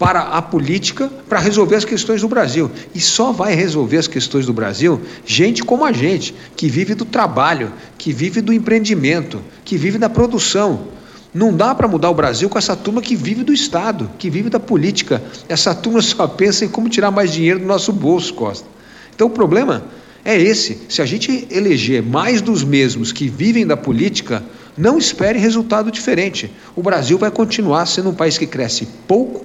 para 0.00 0.20
a 0.20 0.40
política 0.40 1.10
para 1.28 1.38
resolver 1.38 1.76
as 1.76 1.84
questões 1.84 2.22
do 2.22 2.28
Brasil. 2.28 2.70
E 2.94 3.00
só 3.00 3.32
vai 3.32 3.54
resolver 3.54 3.98
as 3.98 4.06
questões 4.06 4.46
do 4.46 4.52
Brasil 4.52 4.98
gente 5.26 5.62
como 5.62 5.84
a 5.84 5.92
gente, 5.92 6.34
que 6.56 6.68
vive 6.68 6.94
do 6.94 7.04
trabalho, 7.04 7.70
que 7.98 8.10
vive 8.10 8.40
do 8.40 8.50
empreendimento, 8.50 9.42
que 9.62 9.76
vive 9.76 9.98
da 9.98 10.08
produção. 10.08 10.88
Não 11.34 11.54
dá 11.54 11.74
para 11.74 11.86
mudar 11.86 12.08
o 12.08 12.14
Brasil 12.14 12.48
com 12.48 12.56
essa 12.56 12.74
turma 12.74 13.02
que 13.02 13.14
vive 13.14 13.44
do 13.44 13.52
Estado, 13.52 14.10
que 14.18 14.30
vive 14.30 14.48
da 14.48 14.58
política. 14.58 15.22
Essa 15.48 15.74
turma 15.74 16.00
só 16.00 16.26
pensa 16.26 16.64
em 16.64 16.68
como 16.68 16.88
tirar 16.88 17.10
mais 17.10 17.30
dinheiro 17.30 17.60
do 17.60 17.66
nosso 17.66 17.92
bolso, 17.92 18.32
Costa. 18.32 18.66
Então 19.14 19.26
o 19.26 19.30
problema 19.30 19.84
é 20.24 20.36
esse. 20.36 20.82
Se 20.88 21.00
a 21.00 21.06
gente 21.06 21.46
eleger 21.50 22.02
mais 22.02 22.40
dos 22.40 22.62
mesmos 22.62 23.12
que 23.12 23.28
vivem 23.28 23.66
da 23.66 23.76
política, 23.76 24.42
não 24.76 24.98
espere 24.98 25.38
resultado 25.38 25.90
diferente. 25.90 26.50
O 26.76 26.82
Brasil 26.82 27.18
vai 27.18 27.30
continuar 27.30 27.86
sendo 27.86 28.10
um 28.10 28.14
país 28.14 28.38
que 28.38 28.46
cresce 28.46 28.86
pouco, 29.06 29.44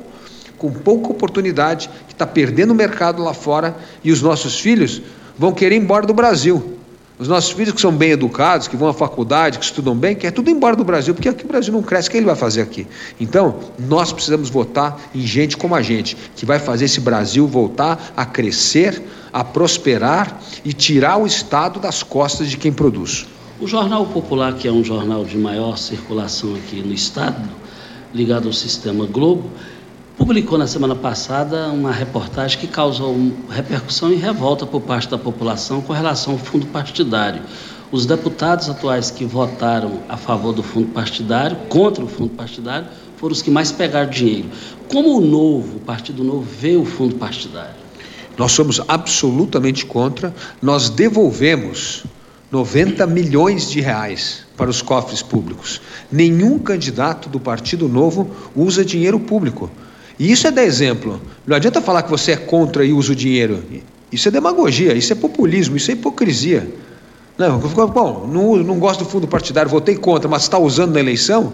com 0.58 0.72
pouca 0.72 1.12
oportunidade, 1.12 1.90
que 2.08 2.14
está 2.14 2.26
perdendo 2.26 2.72
o 2.72 2.76
mercado 2.76 3.24
lá 3.24 3.34
fora 3.34 3.76
e 4.04 4.12
os 4.12 4.22
nossos 4.22 4.60
filhos 4.60 5.02
vão 5.38 5.52
querer 5.52 5.76
ir 5.76 5.80
embora 5.80 6.06
do 6.06 6.14
Brasil. 6.14 6.75
Os 7.18 7.30
nossos 7.30 7.52
filhos 7.52 7.74
que 7.74 7.80
são 7.80 7.94
bem 7.94 8.12
educados, 8.12 8.68
que 8.68 8.76
vão 8.76 8.90
à 8.90 8.94
faculdade, 8.94 9.58
que 9.58 9.64
estudam 9.64 9.96
bem, 9.96 10.16
quer 10.16 10.32
tudo 10.32 10.50
embora 10.50 10.76
do 10.76 10.84
Brasil, 10.84 11.14
porque 11.14 11.30
aqui 11.30 11.46
o 11.46 11.48
Brasil 11.48 11.74
não 11.74 11.82
cresce, 11.82 12.10
o 12.10 12.12
que 12.12 12.18
ele 12.18 12.26
vai 12.26 12.36
fazer 12.36 12.62
aqui? 12.62 12.86
Então, 13.20 13.56
nós 13.80 14.12
precisamos 14.12 14.50
votar 14.50 15.00
em 15.16 15.22
gente 15.22 15.56
como 15.56 15.76
a 15.76 15.82
gente, 15.82 16.18
que 16.36 16.46
vai 16.46 16.60
fazer 16.60 16.86
esse 16.86 17.00
Brasil 17.00 17.48
voltar 17.48 18.12
a 18.18 18.26
crescer, 18.26 19.02
a 19.32 19.46
prosperar 19.46 20.42
e 20.66 20.74
tirar 20.74 21.16
o 21.16 21.26
Estado 21.26 21.80
das 21.80 22.04
costas 22.04 22.50
de 22.50 22.58
quem 22.58 22.74
produz. 22.74 23.26
O 23.62 23.68
Jornal 23.68 24.06
Popular, 24.08 24.54
que 24.56 24.68
é 24.68 24.72
um 24.72 24.84
jornal 24.84 25.24
de 25.24 25.38
maior 25.38 25.78
circulação 25.78 26.54
aqui 26.56 26.82
no 26.82 26.94
Estado, 26.94 27.50
ligado 28.14 28.48
ao 28.48 28.54
sistema 28.54 29.06
Globo, 29.06 29.50
publicou 30.18 30.58
na 30.58 30.66
semana 30.66 30.96
passada 30.96 31.68
uma 31.68 31.92
reportagem 31.92 32.58
que 32.58 32.68
causou 32.68 33.16
repercussão 33.50 34.12
e 34.12 34.16
revolta 34.16 34.66
por 34.66 34.82
parte 34.82 35.10
da 35.10 35.18
população 35.18 35.82
com 35.82 35.92
relação 35.92 36.34
ao 36.34 36.40
fundo 36.40 36.66
partidário. 36.68 37.42
Os 37.92 38.06
deputados 38.06 38.70
atuais 38.70 39.12
que 39.12 39.26
votaram 39.26 40.00
a 40.08 40.18
favor 40.18 40.54
do 40.54 40.64
fundo 40.64 40.88
partidário, 40.88 41.58
contra 41.70 42.04
o 42.04 42.08
fundo 42.08 42.30
partidário, 42.30 42.88
foram 43.18 43.34
os 43.34 43.42
que 43.42 43.52
mais 43.52 43.72
pegaram 43.72 44.10
dinheiro. 44.10 44.50
Como 44.88 45.18
o 45.18 45.22
novo, 45.22 45.78
o 45.78 45.80
Partido 45.82 46.24
Novo, 46.24 46.42
vê 46.44 46.76
o 46.76 46.86
fundo 46.86 47.16
partidário? 47.16 47.76
Nós 48.38 48.52
somos 48.54 48.82
absolutamente 48.88 49.86
contra. 49.86 50.34
Nós 50.62 50.90
devolvemos 50.90 52.04
90 52.52 53.06
milhões 53.08 53.70
de 53.70 53.82
reais 53.82 54.46
para 54.58 54.70
os 54.70 54.82
cofres 54.82 55.22
públicos. 55.22 55.82
Nenhum 56.12 56.58
candidato 56.58 57.30
do 57.30 57.40
Partido 57.40 57.88
Novo 57.88 58.30
usa 58.56 58.84
dinheiro 58.84 59.20
público. 59.20 59.70
E 60.18 60.32
isso 60.32 60.48
é 60.48 60.52
dar 60.52 60.64
exemplo. 60.64 61.22
Não 61.46 61.56
adianta 61.56 61.82
falar 61.82 62.04
que 62.04 62.10
você 62.10 62.32
é 62.34 62.38
contra 62.38 62.86
e 62.86 62.94
usa 62.94 63.12
o 63.12 63.16
dinheiro. 63.16 63.64
Isso 64.12 64.28
é 64.28 64.32
demagogia, 64.32 64.94
isso 64.94 65.12
é 65.12 65.16
populismo, 65.16 65.76
isso 65.76 65.92
é 65.92 65.94
hipocrisia. 65.94 66.68
Não, 67.38 67.60
bom, 67.60 68.28
não, 68.32 68.56
não 68.58 68.80
gosto 68.80 69.04
do 69.04 69.10
fundo 69.10 69.28
partidário, 69.28 69.70
votei 69.70 69.96
contra, 69.96 70.30
mas 70.30 70.44
está 70.44 70.58
usando 70.58 70.94
na 70.94 71.00
eleição? 71.02 71.52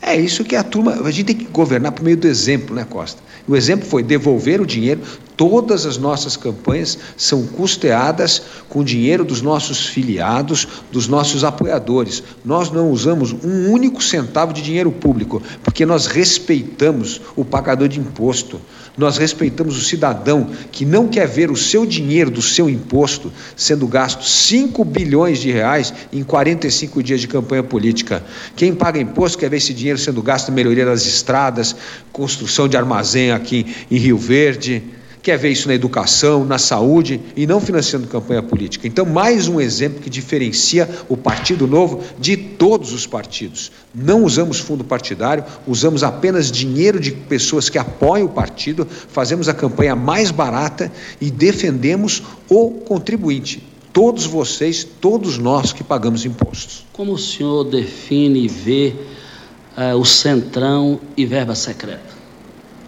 É 0.00 0.16
isso 0.16 0.44
que 0.44 0.56
a 0.56 0.62
turma. 0.62 0.92
A 1.04 1.10
gente 1.10 1.24
tem 1.24 1.36
que 1.36 1.44
governar 1.44 1.92
por 1.92 2.02
meio 2.02 2.16
do 2.16 2.26
exemplo, 2.26 2.74
né, 2.74 2.86
Costa? 2.88 3.20
O 3.46 3.54
exemplo 3.54 3.86
foi 3.86 4.02
devolver 4.02 4.60
o 4.60 4.66
dinheiro. 4.66 5.00
Todas 5.38 5.86
as 5.86 5.96
nossas 5.96 6.36
campanhas 6.36 6.98
são 7.16 7.46
custeadas 7.46 8.42
com 8.68 8.82
dinheiro 8.82 9.24
dos 9.24 9.40
nossos 9.40 9.86
filiados, 9.86 10.66
dos 10.90 11.06
nossos 11.06 11.44
apoiadores. 11.44 12.24
Nós 12.44 12.72
não 12.72 12.90
usamos 12.90 13.32
um 13.32 13.70
único 13.70 14.02
centavo 14.02 14.52
de 14.52 14.60
dinheiro 14.60 14.90
público, 14.90 15.40
porque 15.62 15.86
nós 15.86 16.06
respeitamos 16.06 17.20
o 17.36 17.44
pagador 17.44 17.86
de 17.86 18.00
imposto. 18.00 18.60
Nós 18.96 19.16
respeitamos 19.16 19.78
o 19.78 19.80
cidadão 19.80 20.50
que 20.72 20.84
não 20.84 21.06
quer 21.06 21.28
ver 21.28 21.52
o 21.52 21.56
seu 21.56 21.86
dinheiro 21.86 22.32
do 22.32 22.42
seu 22.42 22.68
imposto 22.68 23.32
sendo 23.54 23.86
gasto 23.86 24.24
5 24.24 24.84
bilhões 24.84 25.38
de 25.38 25.52
reais 25.52 25.94
em 26.12 26.24
45 26.24 27.00
dias 27.00 27.20
de 27.20 27.28
campanha 27.28 27.62
política. 27.62 28.24
Quem 28.56 28.74
paga 28.74 28.98
imposto 28.98 29.38
quer 29.38 29.48
ver 29.48 29.58
esse 29.58 29.72
dinheiro 29.72 30.00
sendo 30.00 30.20
gasto 30.20 30.48
em 30.48 30.52
melhoria 30.52 30.84
das 30.84 31.06
estradas, 31.06 31.76
construção 32.10 32.66
de 32.66 32.76
armazém 32.76 33.30
aqui 33.30 33.64
em 33.88 33.98
Rio 33.98 34.18
Verde 34.18 34.98
quer 35.22 35.36
ver 35.36 35.50
isso 35.50 35.68
na 35.68 35.74
educação, 35.74 36.44
na 36.44 36.58
saúde 36.58 37.20
e 37.36 37.46
não 37.46 37.60
financiando 37.60 38.06
campanha 38.06 38.42
política. 38.42 38.86
Então, 38.86 39.04
mais 39.04 39.48
um 39.48 39.60
exemplo 39.60 40.00
que 40.00 40.10
diferencia 40.10 40.88
o 41.08 41.16
Partido 41.16 41.66
Novo 41.66 42.02
de 42.18 42.36
todos 42.36 42.92
os 42.92 43.06
partidos. 43.06 43.70
Não 43.94 44.24
usamos 44.24 44.58
fundo 44.58 44.84
partidário, 44.84 45.44
usamos 45.66 46.02
apenas 46.02 46.50
dinheiro 46.50 47.00
de 47.00 47.12
pessoas 47.12 47.68
que 47.68 47.78
apoiam 47.78 48.26
o 48.26 48.30
partido, 48.30 48.86
fazemos 48.86 49.48
a 49.48 49.54
campanha 49.54 49.96
mais 49.96 50.30
barata 50.30 50.90
e 51.20 51.30
defendemos 51.30 52.22
o 52.48 52.70
contribuinte. 52.70 53.62
Todos 53.92 54.26
vocês, 54.26 54.84
todos 54.84 55.38
nós 55.38 55.72
que 55.72 55.82
pagamos 55.82 56.24
impostos. 56.24 56.86
Como 56.92 57.12
o 57.12 57.18
senhor 57.18 57.64
define 57.64 58.44
e 58.44 58.48
vê 58.48 58.94
uh, 59.76 59.96
o 59.96 60.04
centrão 60.04 61.00
e 61.16 61.26
verba 61.26 61.54
secreta? 61.54 62.16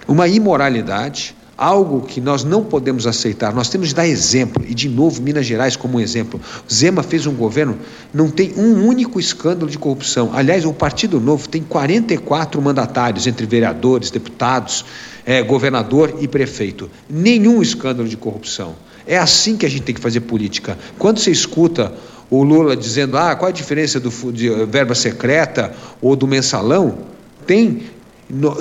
Uma 0.07 0.29
imoralidade 0.29 1.35
algo 1.61 2.01
que 2.01 2.23
nós 2.23 2.43
não 2.43 2.65
podemos 2.65 3.07
aceitar. 3.07 3.53
Nós 3.53 3.69
temos 3.69 3.89
de 3.89 3.95
dar 3.95 4.09
exemplo, 4.09 4.65
e 4.67 4.73
de 4.75 4.89
novo, 4.89 5.21
Minas 5.21 5.45
Gerais 5.45 5.77
como 5.77 5.99
um 5.99 6.01
exemplo. 6.01 6.41
Zema 6.73 7.03
fez 7.03 7.27
um 7.27 7.35
governo, 7.35 7.77
não 8.15 8.31
tem 8.31 8.55
um 8.57 8.87
único 8.87 9.21
escândalo 9.21 9.71
de 9.71 9.77
corrupção. 9.77 10.31
Aliás, 10.33 10.65
o 10.65 10.73
Partido 10.73 11.21
Novo 11.21 11.47
tem 11.47 11.63
44 11.63 12.63
mandatários, 12.63 13.27
entre 13.27 13.45
vereadores, 13.45 14.11
deputados, 14.11 14.87
é, 15.27 15.43
governador 15.43 16.17
e 16.21 16.27
prefeito. 16.27 16.91
Nenhum 17.11 17.61
escândalo 17.61 18.09
de 18.09 18.17
corrupção. 18.17 18.75
É 19.07 19.19
assim 19.19 19.59
que 19.59 19.67
a 19.67 19.69
gente 19.69 19.83
tem 19.83 19.95
que 19.95 20.01
fazer 20.01 20.21
política. 20.21 20.79
Quando 20.99 21.19
você 21.19 21.31
escuta 21.31 21.93
o 22.31 22.43
Lula 22.43 22.75
dizendo, 22.75 23.19
ah, 23.19 23.37
qual 23.37 23.51
a 23.51 23.53
diferença 23.53 24.01
do, 24.01 24.11
de 24.33 24.49
verba 24.65 24.95
secreta 24.95 25.75
ou 26.01 26.17
do 26.17 26.27
mensalão? 26.27 27.01
Tem 27.47 27.83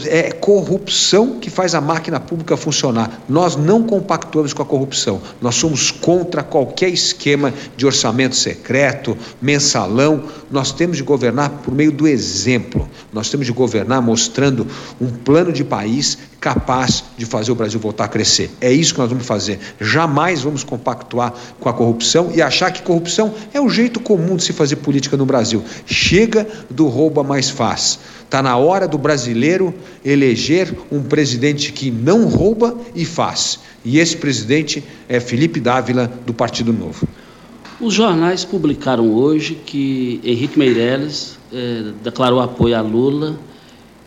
é 0.07 0.31
corrupção 0.31 1.39
que 1.39 1.49
faz 1.49 1.75
a 1.75 1.81
máquina 1.81 2.19
pública 2.19 2.57
funcionar. 2.57 3.23
Nós 3.29 3.55
não 3.55 3.83
compactuamos 3.83 4.51
com 4.53 4.63
a 4.63 4.65
corrupção. 4.65 5.21
Nós 5.41 5.55
somos 5.55 5.91
contra 5.91 6.41
qualquer 6.41 6.89
esquema 6.89 7.53
de 7.77 7.85
orçamento 7.85 8.35
secreto, 8.35 9.17
mensalão. 9.41 10.23
Nós 10.49 10.71
temos 10.71 10.97
de 10.97 11.03
governar 11.03 11.49
por 11.63 11.73
meio 11.73 11.91
do 11.91 12.07
exemplo. 12.07 12.89
Nós 13.13 13.29
temos 13.29 13.45
de 13.45 13.51
governar 13.51 14.01
mostrando 14.01 14.65
um 14.99 15.09
plano 15.09 15.51
de 15.51 15.63
país 15.63 16.17
capaz 16.39 17.03
de 17.17 17.25
fazer 17.25 17.51
o 17.51 17.55
Brasil 17.55 17.79
voltar 17.79 18.05
a 18.05 18.07
crescer. 18.07 18.49
É 18.61 18.71
isso 18.71 18.93
que 18.93 18.99
nós 18.99 19.09
vamos 19.09 19.25
fazer. 19.25 19.59
Jamais 19.79 20.41
vamos 20.41 20.63
compactuar 20.63 21.33
com 21.59 21.69
a 21.69 21.73
corrupção 21.73 22.31
e 22.33 22.41
achar 22.41 22.71
que 22.71 22.81
corrupção 22.81 23.33
é 23.53 23.59
o 23.59 23.69
jeito 23.69 23.99
comum 23.99 24.35
de 24.35 24.43
se 24.43 24.53
fazer 24.53 24.77
política 24.77 25.17
no 25.17 25.25
Brasil. 25.25 25.63
Chega 25.85 26.47
do 26.69 26.88
roubo 26.88 27.19
a 27.19 27.23
mais 27.23 27.49
fácil. 27.49 27.99
Está 28.29 28.43
na 28.43 28.55
hora 28.55 28.88
do 28.88 29.00
brasileiro 29.00 29.74
eleger 30.05 30.71
um 30.91 31.01
presidente 31.01 31.74
que 31.74 31.89
não 31.89 32.27
rouba 32.27 32.77
e 32.93 33.03
faz. 33.03 33.59
E 33.83 33.98
esse 33.98 34.15
presidente 34.15 34.83
é 35.09 35.19
Felipe 35.19 35.59
Dávila, 35.59 36.05
do 36.27 36.31
Partido 36.31 36.71
Novo. 36.71 37.07
Os 37.81 37.91
jornais 37.91 38.45
publicaram 38.45 39.12
hoje 39.12 39.55
que 39.55 40.21
Henrique 40.24 40.59
Meirelles 40.59 41.39
eh, 41.51 41.91
declarou 42.03 42.39
apoio 42.39 42.77
a 42.77 42.81
Lula 42.81 43.36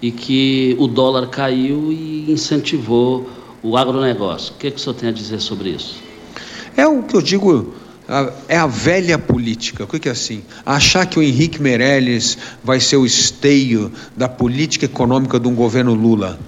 e 0.01 0.13
que 0.13 0.77
o 0.79 0.87
dólar 0.87 1.27
caiu 1.27 1.91
e 1.91 2.31
incentivou 2.31 3.29
o 3.61 3.77
agronegócio. 3.77 4.55
O 4.55 4.57
que, 4.57 4.71
que 4.71 4.77
o 4.77 4.81
senhor 4.81 4.95
tem 4.95 5.09
a 5.09 5.13
dizer 5.13 5.41
sobre 5.41 5.71
isso? 5.71 5.97
É 6.77 6.87
o 6.87 7.03
que 7.03 7.17
eu 7.17 7.23
digo, 7.23 7.75
é 8.49 8.57
a 8.57 8.67
velha 8.67 9.19
política. 9.19 9.85
O 9.85 9.87
que 9.87 10.09
é 10.09 10.13
assim? 10.13 10.43
Achar 10.65 11.07
que 11.07 11.19
o 11.19 11.23
Henrique 11.23 11.61
Meirelles 11.61 12.37
vai 12.63 12.81
ser 12.81 12.97
o 12.97 13.07
esteio 13.07 13.93
da 14.17 14.29
política 14.29 14.85
econômica 14.85 15.41
de 15.41 15.49
um 15.49 15.55
governo 15.55 15.95
Lula. 15.95 16.39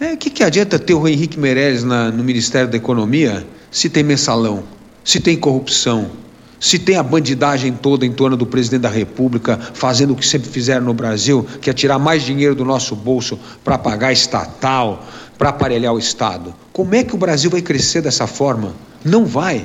É, 0.00 0.14
o 0.14 0.16
que, 0.16 0.30
que 0.30 0.42
adianta 0.42 0.78
ter 0.78 0.94
o 0.94 1.06
Henrique 1.06 1.38
Meirelles 1.38 1.84
na, 1.84 2.10
no 2.10 2.24
Ministério 2.24 2.68
da 2.68 2.76
Economia 2.76 3.46
se 3.70 3.88
tem 3.88 4.02
mensalão, 4.02 4.64
se 5.04 5.20
tem 5.20 5.36
corrupção, 5.36 6.10
se 6.58 6.78
tem 6.78 6.96
a 6.96 7.02
bandidagem 7.02 7.72
toda 7.72 8.06
em 8.06 8.12
torno 8.12 8.36
do 8.36 8.46
presidente 8.46 8.82
da 8.82 8.88
República, 8.88 9.58
fazendo 9.74 10.12
o 10.12 10.16
que 10.16 10.24
sempre 10.24 10.48
fizeram 10.48 10.86
no 10.86 10.94
Brasil, 10.94 11.46
que 11.60 11.68
é 11.68 11.72
tirar 11.72 11.98
mais 11.98 12.22
dinheiro 12.22 12.54
do 12.54 12.64
nosso 12.64 12.94
bolso 12.94 13.38
para 13.64 13.76
pagar 13.76 14.12
estatal, 14.12 15.04
para 15.36 15.48
aparelhar 15.48 15.92
o 15.92 15.98
Estado. 15.98 16.54
Como 16.72 16.94
é 16.94 17.02
que 17.02 17.14
o 17.14 17.18
Brasil 17.18 17.50
vai 17.50 17.60
crescer 17.60 18.00
dessa 18.00 18.26
forma? 18.26 18.74
Não 19.04 19.24
vai. 19.24 19.64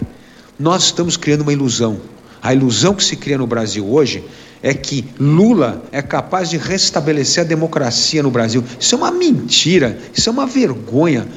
Nós 0.59 0.85
estamos 0.85 1.15
criando 1.15 1.41
uma 1.41 1.53
ilusão. 1.53 1.97
A 2.41 2.51
ilusão 2.51 2.95
que 2.95 3.03
se 3.03 3.15
cria 3.15 3.37
no 3.37 3.45
Brasil 3.45 3.87
hoje 3.87 4.23
é 4.63 4.73
que 4.73 5.05
Lula 5.19 5.83
é 5.91 6.01
capaz 6.01 6.49
de 6.49 6.57
restabelecer 6.57 7.43
a 7.43 7.47
democracia 7.47 8.23
no 8.23 8.31
Brasil. 8.31 8.63
Isso 8.79 8.95
é 8.95 8.97
uma 8.97 9.11
mentira, 9.11 9.99
isso 10.15 10.27
é 10.27 10.31
uma 10.31 10.47
vergonha. 10.47 11.27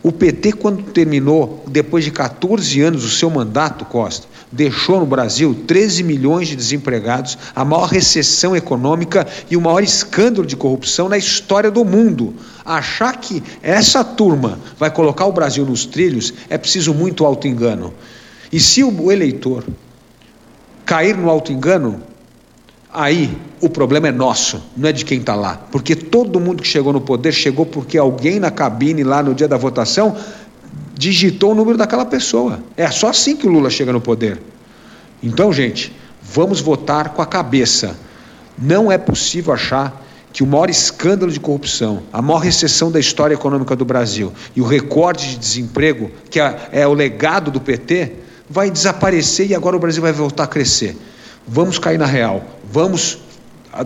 O 0.00 0.12
PT, 0.12 0.52
quando 0.52 0.84
terminou, 0.92 1.64
depois 1.66 2.04
de 2.04 2.12
14 2.12 2.80
anos, 2.80 3.04
o 3.04 3.10
seu 3.10 3.28
mandato, 3.28 3.84
Costa, 3.84 4.28
deixou 4.52 5.00
no 5.00 5.06
Brasil 5.06 5.56
13 5.66 6.04
milhões 6.04 6.46
de 6.46 6.54
desempregados, 6.54 7.36
a 7.56 7.64
maior 7.64 7.86
recessão 7.86 8.54
econômica 8.54 9.26
e 9.50 9.56
o 9.56 9.60
maior 9.60 9.82
escândalo 9.82 10.46
de 10.46 10.54
corrupção 10.54 11.08
na 11.08 11.18
história 11.18 11.70
do 11.70 11.84
mundo. 11.84 12.32
Achar 12.64 13.16
que 13.16 13.42
essa 13.60 14.04
turma 14.04 14.60
vai 14.78 14.90
colocar 14.90 15.26
o 15.26 15.32
Brasil 15.32 15.66
nos 15.66 15.84
trilhos 15.84 16.32
é 16.48 16.56
preciso 16.56 16.94
muito 16.94 17.26
auto-engano. 17.26 17.92
E 18.52 18.58
se 18.58 18.82
o 18.82 19.12
eleitor 19.12 19.64
cair 20.84 21.16
no 21.16 21.28
auto-engano, 21.28 22.02
aí 22.92 23.36
o 23.60 23.68
problema 23.68 24.08
é 24.08 24.12
nosso, 24.12 24.62
não 24.76 24.88
é 24.88 24.92
de 24.92 25.04
quem 25.04 25.20
está 25.20 25.34
lá. 25.34 25.60
Porque 25.70 25.94
todo 25.94 26.40
mundo 26.40 26.62
que 26.62 26.68
chegou 26.68 26.92
no 26.92 27.00
poder 27.00 27.32
chegou 27.32 27.66
porque 27.66 27.98
alguém 27.98 28.40
na 28.40 28.50
cabine 28.50 29.04
lá 29.04 29.22
no 29.22 29.34
dia 29.34 29.46
da 29.46 29.56
votação 29.56 30.16
digitou 30.94 31.52
o 31.52 31.54
número 31.54 31.76
daquela 31.76 32.06
pessoa. 32.06 32.60
É 32.76 32.90
só 32.90 33.08
assim 33.08 33.36
que 33.36 33.46
o 33.46 33.50
Lula 33.50 33.70
chega 33.70 33.92
no 33.92 34.00
poder. 34.00 34.40
Então, 35.22 35.52
gente, 35.52 35.94
vamos 36.22 36.60
votar 36.60 37.10
com 37.10 37.22
a 37.22 37.26
cabeça. 37.26 37.96
Não 38.56 38.90
é 38.90 38.98
possível 38.98 39.52
achar 39.52 40.04
que 40.32 40.42
o 40.42 40.46
maior 40.46 40.70
escândalo 40.70 41.32
de 41.32 41.40
corrupção, 41.40 42.02
a 42.12 42.20
maior 42.20 42.38
recessão 42.38 42.90
da 42.90 43.00
história 43.00 43.34
econômica 43.34 43.74
do 43.74 43.84
Brasil 43.84 44.32
e 44.54 44.60
o 44.60 44.64
recorde 44.64 45.30
de 45.30 45.36
desemprego, 45.36 46.10
que 46.30 46.40
é, 46.40 46.68
é 46.72 46.86
o 46.86 46.92
legado 46.92 47.50
do 47.50 47.60
PT, 47.60 48.12
vai 48.48 48.70
desaparecer 48.70 49.50
e 49.50 49.54
agora 49.54 49.76
o 49.76 49.80
Brasil 49.80 50.02
vai 50.02 50.12
voltar 50.12 50.44
a 50.44 50.48
crescer. 50.48 50.96
Vamos 51.46 51.78
cair 51.78 51.98
na 51.98 52.06
real. 52.06 52.44
Vamos 52.70 53.18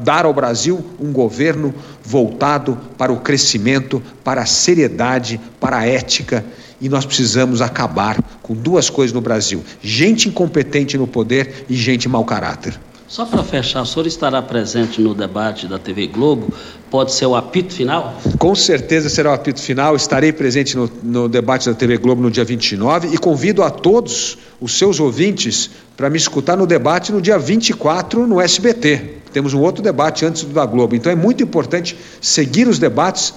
dar 0.00 0.24
ao 0.24 0.32
Brasil 0.32 0.84
um 0.98 1.12
governo 1.12 1.74
voltado 2.02 2.78
para 2.96 3.12
o 3.12 3.20
crescimento, 3.20 4.02
para 4.22 4.42
a 4.42 4.46
seriedade, 4.46 5.40
para 5.60 5.78
a 5.78 5.86
ética 5.86 6.44
e 6.82 6.88
nós 6.88 7.06
precisamos 7.06 7.62
acabar 7.62 8.20
com 8.42 8.54
duas 8.54 8.90
coisas 8.90 9.14
no 9.14 9.20
Brasil: 9.20 9.62
gente 9.80 10.28
incompetente 10.28 10.98
no 10.98 11.06
poder 11.06 11.64
e 11.68 11.76
gente 11.76 12.08
mau 12.08 12.24
caráter. 12.24 12.78
Só 13.12 13.26
para 13.26 13.44
fechar, 13.44 13.82
o 13.82 13.84
senhor 13.84 14.06
estará 14.06 14.40
presente 14.40 14.98
no 14.98 15.14
debate 15.14 15.66
da 15.66 15.78
TV 15.78 16.06
Globo? 16.06 16.50
Pode 16.90 17.12
ser 17.12 17.26
o 17.26 17.36
apito 17.36 17.74
final? 17.74 18.16
Com 18.38 18.54
certeza 18.54 19.10
será 19.10 19.32
o 19.32 19.34
apito 19.34 19.60
final. 19.60 19.94
Estarei 19.94 20.32
presente 20.32 20.74
no, 20.74 20.90
no 21.02 21.28
debate 21.28 21.68
da 21.68 21.74
TV 21.74 21.98
Globo 21.98 22.22
no 22.22 22.30
dia 22.30 22.42
29 22.42 23.08
e 23.08 23.18
convido 23.18 23.62
a 23.62 23.68
todos 23.68 24.38
os 24.58 24.78
seus 24.78 24.98
ouvintes 24.98 25.68
para 25.94 26.08
me 26.08 26.16
escutar 26.16 26.56
no 26.56 26.66
debate 26.66 27.12
no 27.12 27.20
dia 27.20 27.38
24 27.38 28.26
no 28.26 28.40
SBT. 28.40 29.18
Temos 29.30 29.52
um 29.52 29.60
outro 29.60 29.82
debate 29.82 30.24
antes 30.24 30.44
do 30.44 30.54
da 30.54 30.64
Globo. 30.64 30.96
Então 30.96 31.12
é 31.12 31.14
muito 31.14 31.42
importante 31.42 31.94
seguir 32.18 32.66
os 32.66 32.78
debates 32.78 33.34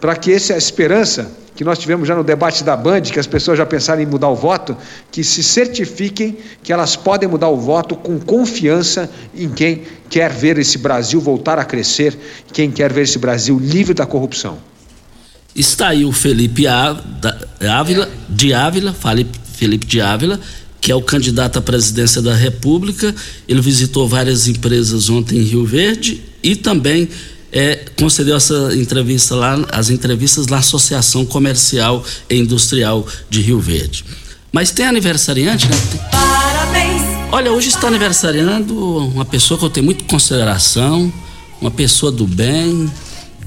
para 0.00 0.14
que 0.14 0.32
essa 0.32 0.56
esperança 0.56 1.32
que 1.56 1.64
nós 1.64 1.78
tivemos 1.78 2.06
já 2.06 2.14
no 2.14 2.22
debate 2.22 2.62
da 2.62 2.76
Band, 2.76 3.00
que 3.00 3.18
as 3.18 3.26
pessoas 3.26 3.56
já 3.56 3.64
pensaram 3.64 4.02
em 4.02 4.06
mudar 4.06 4.28
o 4.28 4.36
voto, 4.36 4.76
que 5.10 5.24
se 5.24 5.42
certifiquem 5.42 6.36
que 6.62 6.72
elas 6.72 6.94
podem 6.94 7.26
mudar 7.28 7.48
o 7.48 7.56
voto 7.56 7.96
com 7.96 8.20
confiança 8.20 9.10
em 9.34 9.48
quem 9.48 9.82
quer 10.10 10.30
ver 10.30 10.58
esse 10.58 10.76
Brasil 10.76 11.18
voltar 11.20 11.58
a 11.58 11.64
crescer, 11.64 12.16
quem 12.52 12.70
quer 12.70 12.92
ver 12.92 13.02
esse 13.02 13.18
Brasil 13.18 13.58
livre 13.58 13.94
da 13.94 14.04
corrupção. 14.04 14.58
Está 15.54 15.88
aí 15.88 16.04
o 16.04 16.12
Felipe 16.12 16.66
Ávila, 16.66 18.10
de 18.28 18.52
Ávila, 18.52 18.94
Felipe 19.54 19.86
de 19.86 20.02
Ávila, 20.02 20.38
que 20.78 20.92
é 20.92 20.94
o 20.94 21.00
candidato 21.00 21.58
à 21.58 21.62
presidência 21.62 22.20
da 22.20 22.34
República. 22.34 23.14
Ele 23.48 23.62
visitou 23.62 24.06
várias 24.06 24.46
empresas 24.46 25.08
ontem 25.08 25.38
em 25.38 25.42
Rio 25.42 25.64
Verde 25.64 26.22
e 26.42 26.54
também 26.54 27.08
é, 27.52 27.86
concedeu 27.98 28.36
essa 28.36 28.74
entrevista 28.74 29.34
lá, 29.34 29.58
as 29.72 29.90
entrevistas 29.90 30.46
na 30.46 30.58
Associação 30.58 31.24
Comercial 31.24 32.04
e 32.28 32.36
Industrial 32.36 33.06
de 33.30 33.40
Rio 33.40 33.60
Verde. 33.60 34.04
Mas 34.52 34.70
tem 34.70 34.86
aniversariante, 34.86 35.68
né? 35.68 35.76
Parabéns! 36.10 37.02
Olha, 37.30 37.52
hoje 37.52 37.68
está 37.68 37.88
aniversariando 37.88 38.74
uma 38.74 39.24
pessoa 39.24 39.58
que 39.58 39.64
eu 39.64 39.70
tenho 39.70 39.84
muita 39.84 40.04
consideração, 40.04 41.12
uma 41.60 41.70
pessoa 41.70 42.10
do 42.12 42.26
bem, 42.26 42.90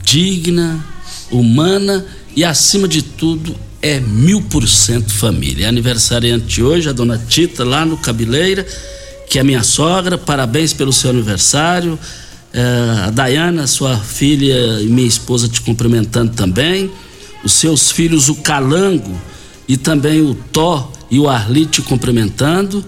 digna, 0.03 0.83
humana 1.31 2.05
e, 2.35 2.43
acima 2.43 2.87
de 2.87 3.01
tudo, 3.01 3.55
é 3.81 3.99
mil 3.99 4.41
por 4.43 4.67
cento 4.67 5.11
família. 5.13 5.65
É 5.65 5.69
aniversariante 5.69 6.61
hoje, 6.61 6.89
a 6.89 6.91
dona 6.91 7.17
Tita, 7.17 7.63
lá 7.63 7.85
no 7.85 7.97
Cabeleira, 7.97 8.65
que 9.29 9.39
é 9.39 9.43
minha 9.43 9.63
sogra. 9.63 10.17
Parabéns 10.17 10.73
pelo 10.73 10.91
seu 10.91 11.09
aniversário 11.09 11.97
é, 12.53 13.05
a 13.05 13.09
Dayana, 13.09 13.67
sua 13.67 13.97
filha 13.97 14.81
e 14.81 14.87
minha 14.87 15.07
esposa 15.07 15.47
te 15.47 15.61
cumprimentando 15.61 16.33
também, 16.33 16.89
os 17.43 17.53
seus 17.53 17.91
filhos, 17.91 18.27
o 18.29 18.35
Calango 18.35 19.19
e 19.67 19.77
também 19.77 20.21
o 20.21 20.33
Tó 20.33 20.91
e 21.11 21.19
o 21.19 21.29
Arli 21.29 21.65
te 21.65 21.81
cumprimentando. 21.81 22.83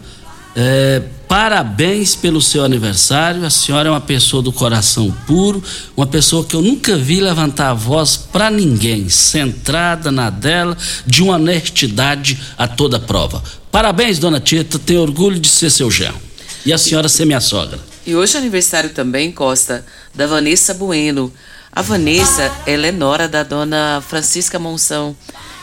É, 0.56 1.02
parabéns 1.28 2.15
pelo 2.15 2.41
seu 2.41 2.65
aniversário. 2.65 3.45
A 3.45 3.50
senhora 3.50 3.88
é 3.88 3.91
uma 3.91 4.02
pessoa 4.02 4.43
do 4.43 4.52
coração 4.52 5.12
puro, 5.26 5.63
uma 5.95 6.08
pessoa 6.08 6.43
que 6.43 6.56
eu 6.56 6.62
nunca 6.62 6.97
vi 6.97 7.21
levantar 7.21 7.69
a 7.69 7.74
voz 7.74 8.17
para 8.17 8.50
ninguém, 8.50 9.08
centrada 9.10 10.12
na 10.12 10.30
dela, 10.30 10.78
de 11.06 11.24
uma 11.24 11.36
honestidade 11.36 12.38
a 12.58 12.67
toda 12.67 13.00
prova. 13.00 13.41
Parabéns, 13.71 14.19
dona 14.19 14.39
Tita, 14.39 14.78
tenho 14.78 15.02
orgulho 15.02 15.39
de 15.39 15.47
ser 15.47 15.69
seu 15.69 15.89
genro. 15.89 16.19
E 16.65 16.74
a 16.74 16.78
senhora 16.78 17.08
ser 17.08 17.26
minha 17.26 17.39
sogra. 17.39 17.90
E 18.06 18.16
hoje 18.16 18.36
é 18.36 18.40
aniversário 18.40 18.90
também, 18.90 19.32
Costa, 19.32 19.86
da 20.14 20.26
Vanessa 20.26 20.74
Bueno. 20.74 21.32
A 21.72 21.82
Vanessa, 21.82 22.52
ela 22.66 22.88
é 22.88 22.92
nora 22.92 23.28
da 23.28 23.44
dona 23.44 24.04
Francisca 24.06 24.58
Monção. 24.58 25.16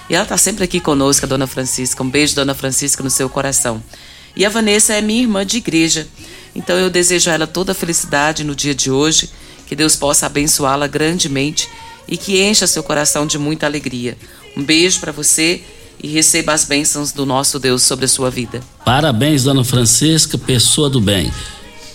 E 0.09 0.15
ela 0.15 0.23
está 0.23 0.39
sempre 0.39 0.65
aqui 0.65 0.81
conosco, 0.81 1.27
a 1.27 1.29
dona 1.29 1.47
Francisca. 1.47 2.03
Um 2.03 2.09
beijo, 2.09 2.37
dona 2.37 2.55
Francisca, 2.55 3.03
no 3.03 3.11
seu 3.11 3.29
coração. 3.29 3.83
E 4.37 4.47
a 4.47 4.49
Vanessa 4.49 4.95
é 4.95 5.01
minha 5.01 5.21
irmã 5.21 5.45
de 5.45 5.57
igreja. 5.57 6.07
Então 6.55 6.77
eu 6.79 6.89
desejo 6.89 7.29
a 7.29 7.35
ela 7.35 7.47
toda 7.47 7.73
a 7.73 7.75
felicidade 7.75 8.45
no 8.45 8.55
dia 8.55 8.75
de 8.75 8.91
hoje, 8.91 9.29
que 9.67 9.75
Deus 9.75 9.97
possa 9.97 10.27
abençoá-la 10.27 10.87
grandemente 10.87 11.69
e 12.07 12.17
que 12.17 12.41
encha 12.41 12.67
seu 12.67 12.83
coração 12.83 13.27
de 13.27 13.37
muita 13.37 13.67
alegria. 13.67 14.17
Um 14.57 14.63
beijo 14.63 15.01
para 15.01 15.13
você 15.13 15.61
e 16.03 16.09
receba 16.09 16.53
as 16.53 16.65
bênçãos 16.65 17.13
do 17.13 17.27
nosso 17.27 17.59
Deus 17.59 17.83
sobre 17.83 18.05
a 18.05 18.09
sua 18.09 18.31
vida. 18.31 18.63
Parabéns, 18.85 19.43
dona 19.43 19.65
Francisca, 19.65 20.39
pessoa 20.39 20.89
do 20.89 21.01
bem. 21.01 21.31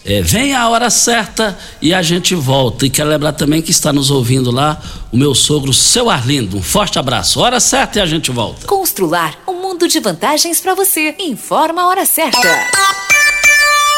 É, 0.05 0.21
vem 0.21 0.53
a 0.53 0.67
hora 0.67 0.89
certa 0.89 1.57
e 1.81 1.93
a 1.93 2.01
gente 2.01 2.35
volta. 2.35 2.85
E 2.85 2.89
quero 2.89 3.09
lembrar 3.09 3.33
também 3.33 3.61
que 3.61 3.71
está 3.71 3.93
nos 3.93 4.11
ouvindo 4.11 4.51
lá 4.51 4.81
o 5.11 5.17
meu 5.17 5.33
sogro, 5.33 5.73
seu 5.73 6.09
Arlindo. 6.09 6.57
Um 6.57 6.63
forte 6.63 6.99
abraço. 6.99 7.39
Hora 7.39 7.59
certa 7.59 7.99
e 7.99 8.01
a 8.01 8.05
gente 8.05 8.31
volta. 8.31 8.65
Constrular 8.67 9.37
um 9.47 9.61
mundo 9.61 9.87
de 9.87 9.99
vantagens 9.99 10.59
para 10.59 10.75
você. 10.75 11.15
Informa 11.19 11.83
a 11.83 11.87
hora 11.87 12.05
certa. 12.05 13.02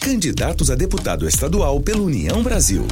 Candidatos 0.00 0.70
a 0.70 0.74
deputado 0.74 1.28
estadual 1.28 1.78
pela 1.78 2.00
União 2.00 2.42
Brasil. 2.42 2.86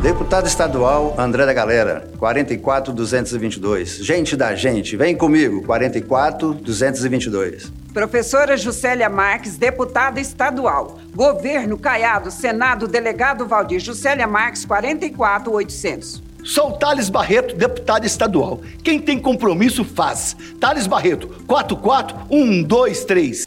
Deputado 0.00 0.46
estadual 0.46 1.14
André 1.18 1.44
da 1.44 1.52
Galera, 1.52 2.08
44222. 2.18 3.98
Gente 3.98 4.34
da 4.34 4.54
gente, 4.54 4.96
vem 4.96 5.14
comigo, 5.14 5.60
44222. 5.66 7.70
Professora 7.92 8.56
Juscelia 8.56 9.10
Marques, 9.10 9.58
deputada 9.58 10.18
estadual. 10.18 10.98
Governo 11.14 11.76
Caiado, 11.76 12.30
Senado, 12.30 12.88
delegado 12.88 13.46
Valdir 13.46 13.78
Juscelia 13.78 14.26
Marques, 14.26 14.64
44800. 14.64 16.22
Sou 16.42 16.72
Thales 16.72 17.10
Barreto, 17.10 17.54
deputado 17.54 18.06
estadual. 18.06 18.62
Quem 18.82 18.98
tem 18.98 19.18
compromisso 19.18 19.84
faz. 19.84 20.34
Thales 20.58 20.86
Barreto, 20.86 21.28
44123. 21.46 23.46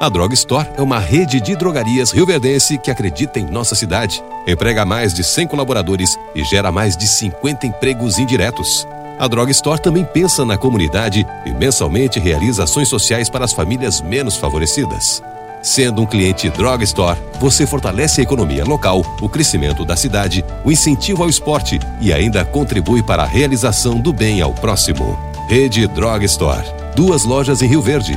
A 0.00 0.08
Drog 0.08 0.32
Store 0.32 0.68
é 0.76 0.80
uma 0.80 1.00
rede 1.00 1.40
de 1.40 1.56
drogarias 1.56 2.12
rioverdense 2.12 2.78
que 2.78 2.88
acredita 2.88 3.40
em 3.40 3.44
nossa 3.44 3.74
cidade, 3.74 4.22
emprega 4.46 4.84
mais 4.84 5.12
de 5.12 5.24
100 5.24 5.48
colaboradores 5.48 6.16
e 6.36 6.44
gera 6.44 6.70
mais 6.70 6.96
de 6.96 7.08
50 7.08 7.66
empregos 7.66 8.16
indiretos. 8.16 8.86
A 9.18 9.26
Drog 9.26 9.50
Store 9.50 9.82
também 9.82 10.04
pensa 10.04 10.44
na 10.44 10.56
comunidade 10.56 11.26
e 11.44 11.50
mensalmente 11.50 12.20
realiza 12.20 12.62
ações 12.62 12.88
sociais 12.88 13.28
para 13.28 13.44
as 13.44 13.52
famílias 13.52 14.00
menos 14.00 14.36
favorecidas. 14.36 15.20
Sendo 15.60 16.00
um 16.00 16.06
cliente 16.06 16.48
Drog 16.48 16.84
Store, 16.84 17.18
você 17.40 17.66
fortalece 17.66 18.20
a 18.20 18.24
economia 18.24 18.64
local, 18.64 19.02
o 19.20 19.28
crescimento 19.28 19.84
da 19.84 19.96
cidade, 19.96 20.44
o 20.64 20.70
incentivo 20.70 21.24
ao 21.24 21.28
esporte 21.28 21.80
e 22.00 22.12
ainda 22.12 22.44
contribui 22.44 23.02
para 23.02 23.24
a 23.24 23.26
realização 23.26 23.98
do 23.98 24.12
bem 24.12 24.40
ao 24.40 24.54
próximo. 24.54 25.18
Rede 25.48 25.88
Drog 25.88 26.24
Store. 26.24 26.64
Duas 26.94 27.24
lojas 27.24 27.62
em 27.62 27.66
Rio 27.66 27.82
Verde 27.82 28.16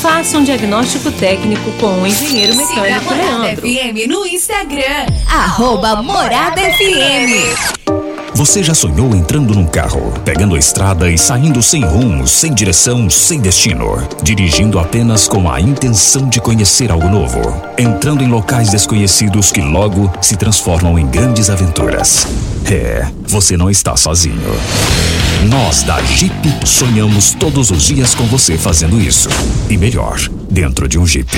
Faça 0.00 0.38
um 0.38 0.44
diagnóstico 0.44 1.12
técnico 1.12 1.70
com 1.72 2.00
o 2.00 2.06
engenheiro 2.06 2.56
mecânico 2.56 2.82
Siga 2.82 3.00
Morada 3.02 3.38
Leandro. 3.38 3.62
FM 3.62 4.08
no 4.08 4.26
Instagram. 4.26 5.06
Arroba 5.28 6.02
Morada 6.02 6.58
FM. 6.58 7.80
Você 8.34 8.62
já 8.62 8.72
sonhou 8.72 9.14
entrando 9.14 9.54
num 9.54 9.66
carro, 9.66 10.14
pegando 10.24 10.54
a 10.54 10.58
estrada 10.58 11.10
e 11.10 11.18
saindo 11.18 11.62
sem 11.62 11.84
rumo, 11.84 12.26
sem 12.26 12.54
direção, 12.54 13.10
sem 13.10 13.40
destino, 13.40 14.08
dirigindo 14.22 14.78
apenas 14.78 15.28
com 15.28 15.50
a 15.50 15.60
intenção 15.60 16.26
de 16.30 16.40
conhecer 16.40 16.90
algo 16.90 17.10
novo, 17.10 17.62
entrando 17.76 18.24
em 18.24 18.28
locais 18.28 18.70
desconhecidos 18.70 19.52
que 19.52 19.60
logo 19.60 20.10
se 20.22 20.34
transformam 20.34 20.98
em 20.98 21.06
grandes 21.06 21.50
aventuras. 21.50 22.26
É, 22.64 23.06
você 23.30 23.56
não 23.56 23.70
está 23.70 23.96
sozinho. 23.96 24.58
Nós 25.48 25.82
da 25.84 26.02
Jeep 26.02 26.34
sonhamos 26.66 27.32
todos 27.32 27.70
os 27.70 27.84
dias 27.84 28.14
com 28.14 28.26
você 28.26 28.58
fazendo 28.58 29.00
isso. 29.00 29.28
E 29.70 29.76
melhor, 29.76 30.18
dentro 30.50 30.86
de 30.88 30.98
um 30.98 31.06
Jeep. 31.06 31.30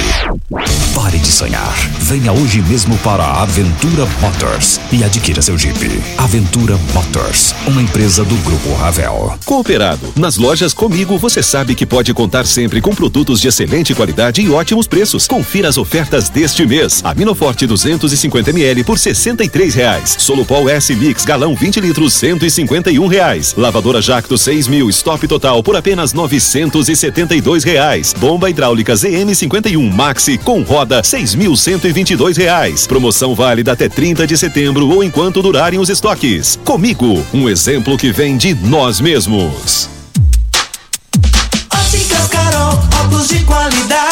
Pare 0.94 1.18
de 1.18 1.30
sonhar. 1.30 1.72
Venha 2.00 2.32
hoje 2.32 2.62
mesmo 2.62 2.96
para 2.98 3.22
a 3.22 3.42
Aventura 3.42 4.06
Motors 4.20 4.80
e 4.90 5.04
adquira 5.04 5.40
seu 5.40 5.56
Jeep. 5.56 5.78
Aventura 6.18 6.76
Motors, 6.94 7.54
uma 7.66 7.82
empresa 7.82 8.24
do 8.24 8.34
Grupo 8.38 8.74
Ravel. 8.74 9.38
Cooperado. 9.44 10.12
Nas 10.16 10.36
lojas 10.36 10.72
Comigo 10.72 11.18
você 11.18 11.42
sabe 11.42 11.74
que 11.74 11.86
pode 11.86 12.12
contar 12.12 12.46
sempre 12.46 12.80
com 12.80 12.94
produtos 12.94 13.40
de 13.40 13.48
excelente 13.48 13.94
qualidade 13.94 14.40
e 14.40 14.50
ótimos 14.50 14.86
preços. 14.86 15.26
Confira 15.26 15.68
as 15.68 15.76
ofertas 15.76 16.28
deste 16.28 16.66
mês. 16.66 17.02
Aminoforte 17.04 17.66
250ml 17.68 18.82
por 18.82 18.98
63 18.98 19.74
reais. 19.74 20.16
Solupol 20.18 20.68
S 20.68 20.94
Mix 20.94 21.24
galão 21.24 21.54
20 21.54 21.81
litros 21.82 22.14
151 22.14 23.06
reais. 23.06 23.54
Lavadora 23.56 24.00
Jacto 24.00 24.38
6 24.38 24.68
mil 24.68 24.88
stop 24.88 25.28
total 25.28 25.62
por 25.62 25.76
apenas 25.76 26.12
972 26.12 27.64
reais. 27.64 28.14
Bomba 28.18 28.48
hidráulica 28.48 28.94
ZM51 28.94 29.92
Maxi 29.92 30.38
com 30.38 30.62
roda 30.62 31.02
6.122 31.02 32.36
reais. 32.36 32.86
Promoção 32.86 33.34
válida 33.34 33.72
até 33.72 33.88
30 33.88 34.26
de 34.26 34.38
setembro 34.38 34.88
ou 34.88 35.02
enquanto 35.02 35.42
durarem 35.42 35.78
os 35.78 35.90
estoques. 35.90 36.58
Comigo, 36.64 37.24
um 37.34 37.48
exemplo 37.48 37.98
que 37.98 38.12
vem 38.12 38.36
de 38.36 38.54
nós 38.54 39.00
mesmos. 39.00 39.90
Óticas 41.74 42.28
Carol, 42.28 42.78
óculos 43.04 43.28
de 43.28 43.40
qualidade, 43.40 44.11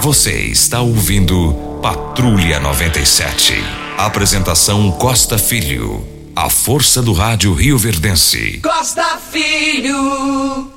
Você 0.00 0.42
está 0.42 0.80
ouvindo 0.80 1.52
Patrulha 1.82 2.60
97. 2.60 3.54
Apresentação 3.96 4.92
Costa 4.92 5.36
Filho. 5.36 6.06
A 6.36 6.48
força 6.48 7.02
do 7.02 7.12
rádio 7.12 7.52
Rio 7.52 7.76
Verdense. 7.76 8.60
Costa 8.62 9.18
Filho. 9.32 10.70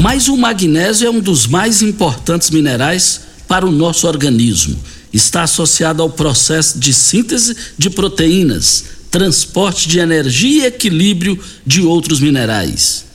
Mas 0.00 0.28
o 0.28 0.36
magnésio 0.36 1.08
é 1.08 1.10
um 1.10 1.20
dos 1.20 1.46
mais 1.46 1.82
importantes 1.82 2.48
minerais 2.48 3.20
para 3.46 3.66
o 3.66 3.70
nosso 3.70 4.08
organismo. 4.08 4.78
Está 5.12 5.42
associado 5.42 6.02
ao 6.02 6.08
processo 6.08 6.78
de 6.78 6.94
síntese 6.94 7.54
de 7.76 7.90
proteínas, 7.90 8.84
transporte 9.10 9.86
de 9.86 9.98
energia 9.98 10.62
e 10.62 10.66
equilíbrio 10.66 11.38
de 11.66 11.82
outros 11.82 12.18
minerais. 12.18 13.07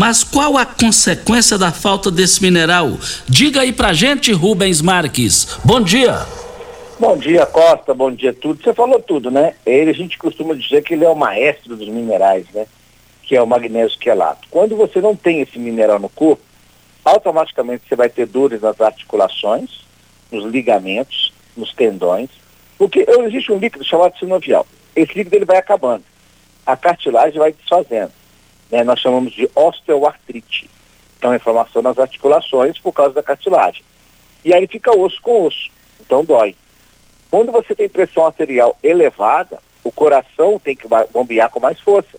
Mas 0.00 0.24
qual 0.24 0.56
a 0.56 0.64
consequência 0.64 1.58
da 1.58 1.70
falta 1.70 2.10
desse 2.10 2.40
mineral? 2.40 2.92
Diga 3.28 3.60
aí 3.60 3.70
pra 3.70 3.92
gente, 3.92 4.32
Rubens 4.32 4.80
Marques. 4.80 5.58
Bom 5.62 5.78
dia. 5.78 6.26
Bom 6.98 7.18
dia, 7.18 7.44
Costa. 7.44 7.92
Bom 7.92 8.10
dia, 8.10 8.32
tudo. 8.32 8.62
Você 8.62 8.72
falou 8.72 8.98
tudo, 8.98 9.30
né? 9.30 9.52
Ele, 9.66 9.90
a 9.90 9.92
gente 9.92 10.16
costuma 10.16 10.54
dizer 10.54 10.82
que 10.82 10.94
ele 10.94 11.04
é 11.04 11.08
o 11.10 11.14
maestro 11.14 11.76
dos 11.76 11.86
minerais, 11.86 12.46
né? 12.54 12.66
Que 13.24 13.36
é 13.36 13.42
o 13.42 13.46
magnésio 13.46 13.98
quelato. 13.98 14.48
Quando 14.50 14.74
você 14.74 15.02
não 15.02 15.14
tem 15.14 15.42
esse 15.42 15.58
mineral 15.58 15.98
no 15.98 16.08
corpo, 16.08 16.42
automaticamente 17.04 17.82
você 17.86 17.94
vai 17.94 18.08
ter 18.08 18.24
dores 18.24 18.62
nas 18.62 18.80
articulações, 18.80 19.82
nos 20.32 20.50
ligamentos, 20.50 21.30
nos 21.54 21.74
tendões, 21.74 22.30
porque 22.78 23.04
existe 23.26 23.52
um 23.52 23.58
líquido 23.58 23.84
chamado 23.84 24.18
sinovial. 24.18 24.66
Esse 24.96 25.12
líquido 25.12 25.36
ele 25.36 25.44
vai 25.44 25.58
acabando. 25.58 26.04
A 26.64 26.74
cartilagem 26.74 27.38
vai 27.38 27.52
desfazendo. 27.52 28.12
Né? 28.70 28.84
Nós 28.84 29.00
chamamos 29.00 29.32
de 29.32 29.50
osteoartrite. 29.54 30.70
Então, 31.18 31.34
inflamação 31.34 31.82
nas 31.82 31.98
articulações 31.98 32.78
por 32.78 32.92
causa 32.92 33.14
da 33.14 33.22
cartilagem. 33.22 33.82
E 34.44 34.54
aí 34.54 34.66
fica 34.66 34.96
osso 34.96 35.20
com 35.20 35.46
osso. 35.46 35.70
Então, 36.00 36.24
dói. 36.24 36.56
Quando 37.30 37.52
você 37.52 37.74
tem 37.74 37.88
pressão 37.88 38.26
arterial 38.26 38.76
elevada, 38.82 39.58
o 39.84 39.92
coração 39.92 40.58
tem 40.58 40.74
que 40.74 40.88
bombear 41.12 41.50
com 41.50 41.60
mais 41.60 41.78
força 41.80 42.18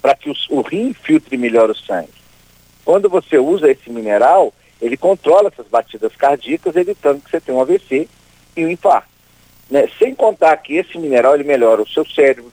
para 0.00 0.14
que 0.14 0.30
os, 0.30 0.48
o 0.48 0.62
rim 0.62 0.92
filtre 0.92 1.36
melhor 1.36 1.70
o 1.70 1.76
sangue. 1.76 2.08
Quando 2.84 3.08
você 3.08 3.38
usa 3.38 3.70
esse 3.70 3.90
mineral, 3.90 4.52
ele 4.80 4.96
controla 4.96 5.48
essas 5.48 5.66
batidas 5.68 6.16
cardíacas, 6.16 6.74
evitando 6.74 7.22
que 7.22 7.30
você 7.30 7.40
tenha 7.40 7.56
um 7.56 7.60
AVC 7.60 8.08
e 8.56 8.64
o 8.64 8.70
infarto. 8.70 9.08
Né? 9.70 9.88
Sem 9.98 10.14
contar 10.14 10.56
que 10.56 10.76
esse 10.76 10.98
mineral 10.98 11.34
ele 11.34 11.44
melhora 11.44 11.82
o 11.82 11.88
seu 11.88 12.04
cérebro, 12.04 12.50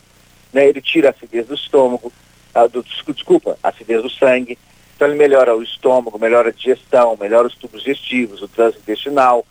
né? 0.54 0.68
ele 0.68 0.82
tira 0.82 1.10
a 1.10 1.12
acidez 1.12 1.48
do 1.48 1.56
estômago, 1.56 2.12
a, 2.58 2.68
do, 2.68 2.84
desculpa, 3.14 3.58
acidez 3.62 4.02
do 4.02 4.10
sangue, 4.10 4.58
então 4.96 5.08
ele 5.08 5.18
melhora 5.18 5.56
o 5.56 5.62
estômago, 5.62 6.18
melhora 6.18 6.50
a 6.50 6.52
digestão, 6.52 7.16
melhora 7.20 7.48
os 7.48 7.56
tubos 7.56 7.84
digestivos, 7.84 8.42
o 8.42 8.48
trânsito 8.48 8.82
intestinal. 8.82 9.46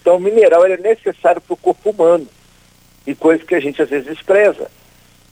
Então 0.00 0.16
o 0.16 0.20
mineral 0.20 0.64
é 0.64 0.76
necessário 0.76 1.40
para 1.40 1.54
o 1.54 1.56
corpo 1.56 1.90
humano 1.90 2.28
e 3.04 3.14
coisa 3.14 3.44
que 3.44 3.54
a 3.54 3.60
gente 3.60 3.82
às 3.82 3.90
vezes 3.90 4.06
despreza. 4.06 4.70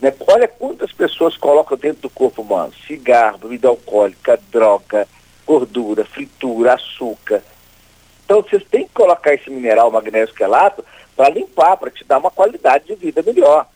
Né? 0.00 0.12
Olha 0.26 0.48
quantas 0.48 0.92
pessoas 0.92 1.36
colocam 1.36 1.78
dentro 1.78 2.02
do 2.02 2.10
corpo 2.10 2.42
humano: 2.42 2.72
cigarro, 2.86 3.38
bebida 3.38 3.68
alcoólica, 3.68 4.40
droga, 4.50 5.06
gordura, 5.46 6.04
fritura, 6.04 6.74
açúcar. 6.74 7.42
Então 8.24 8.42
vocês 8.42 8.64
têm 8.64 8.86
que 8.86 8.94
colocar 8.94 9.34
esse 9.34 9.50
mineral 9.50 9.90
magnésio 9.90 10.34
quelato 10.34 10.84
para 11.16 11.28
limpar, 11.30 11.76
para 11.76 11.90
te 11.90 12.04
dar 12.04 12.18
uma 12.18 12.30
qualidade 12.30 12.86
de 12.86 12.94
vida 12.96 13.22
melhor. 13.22 13.66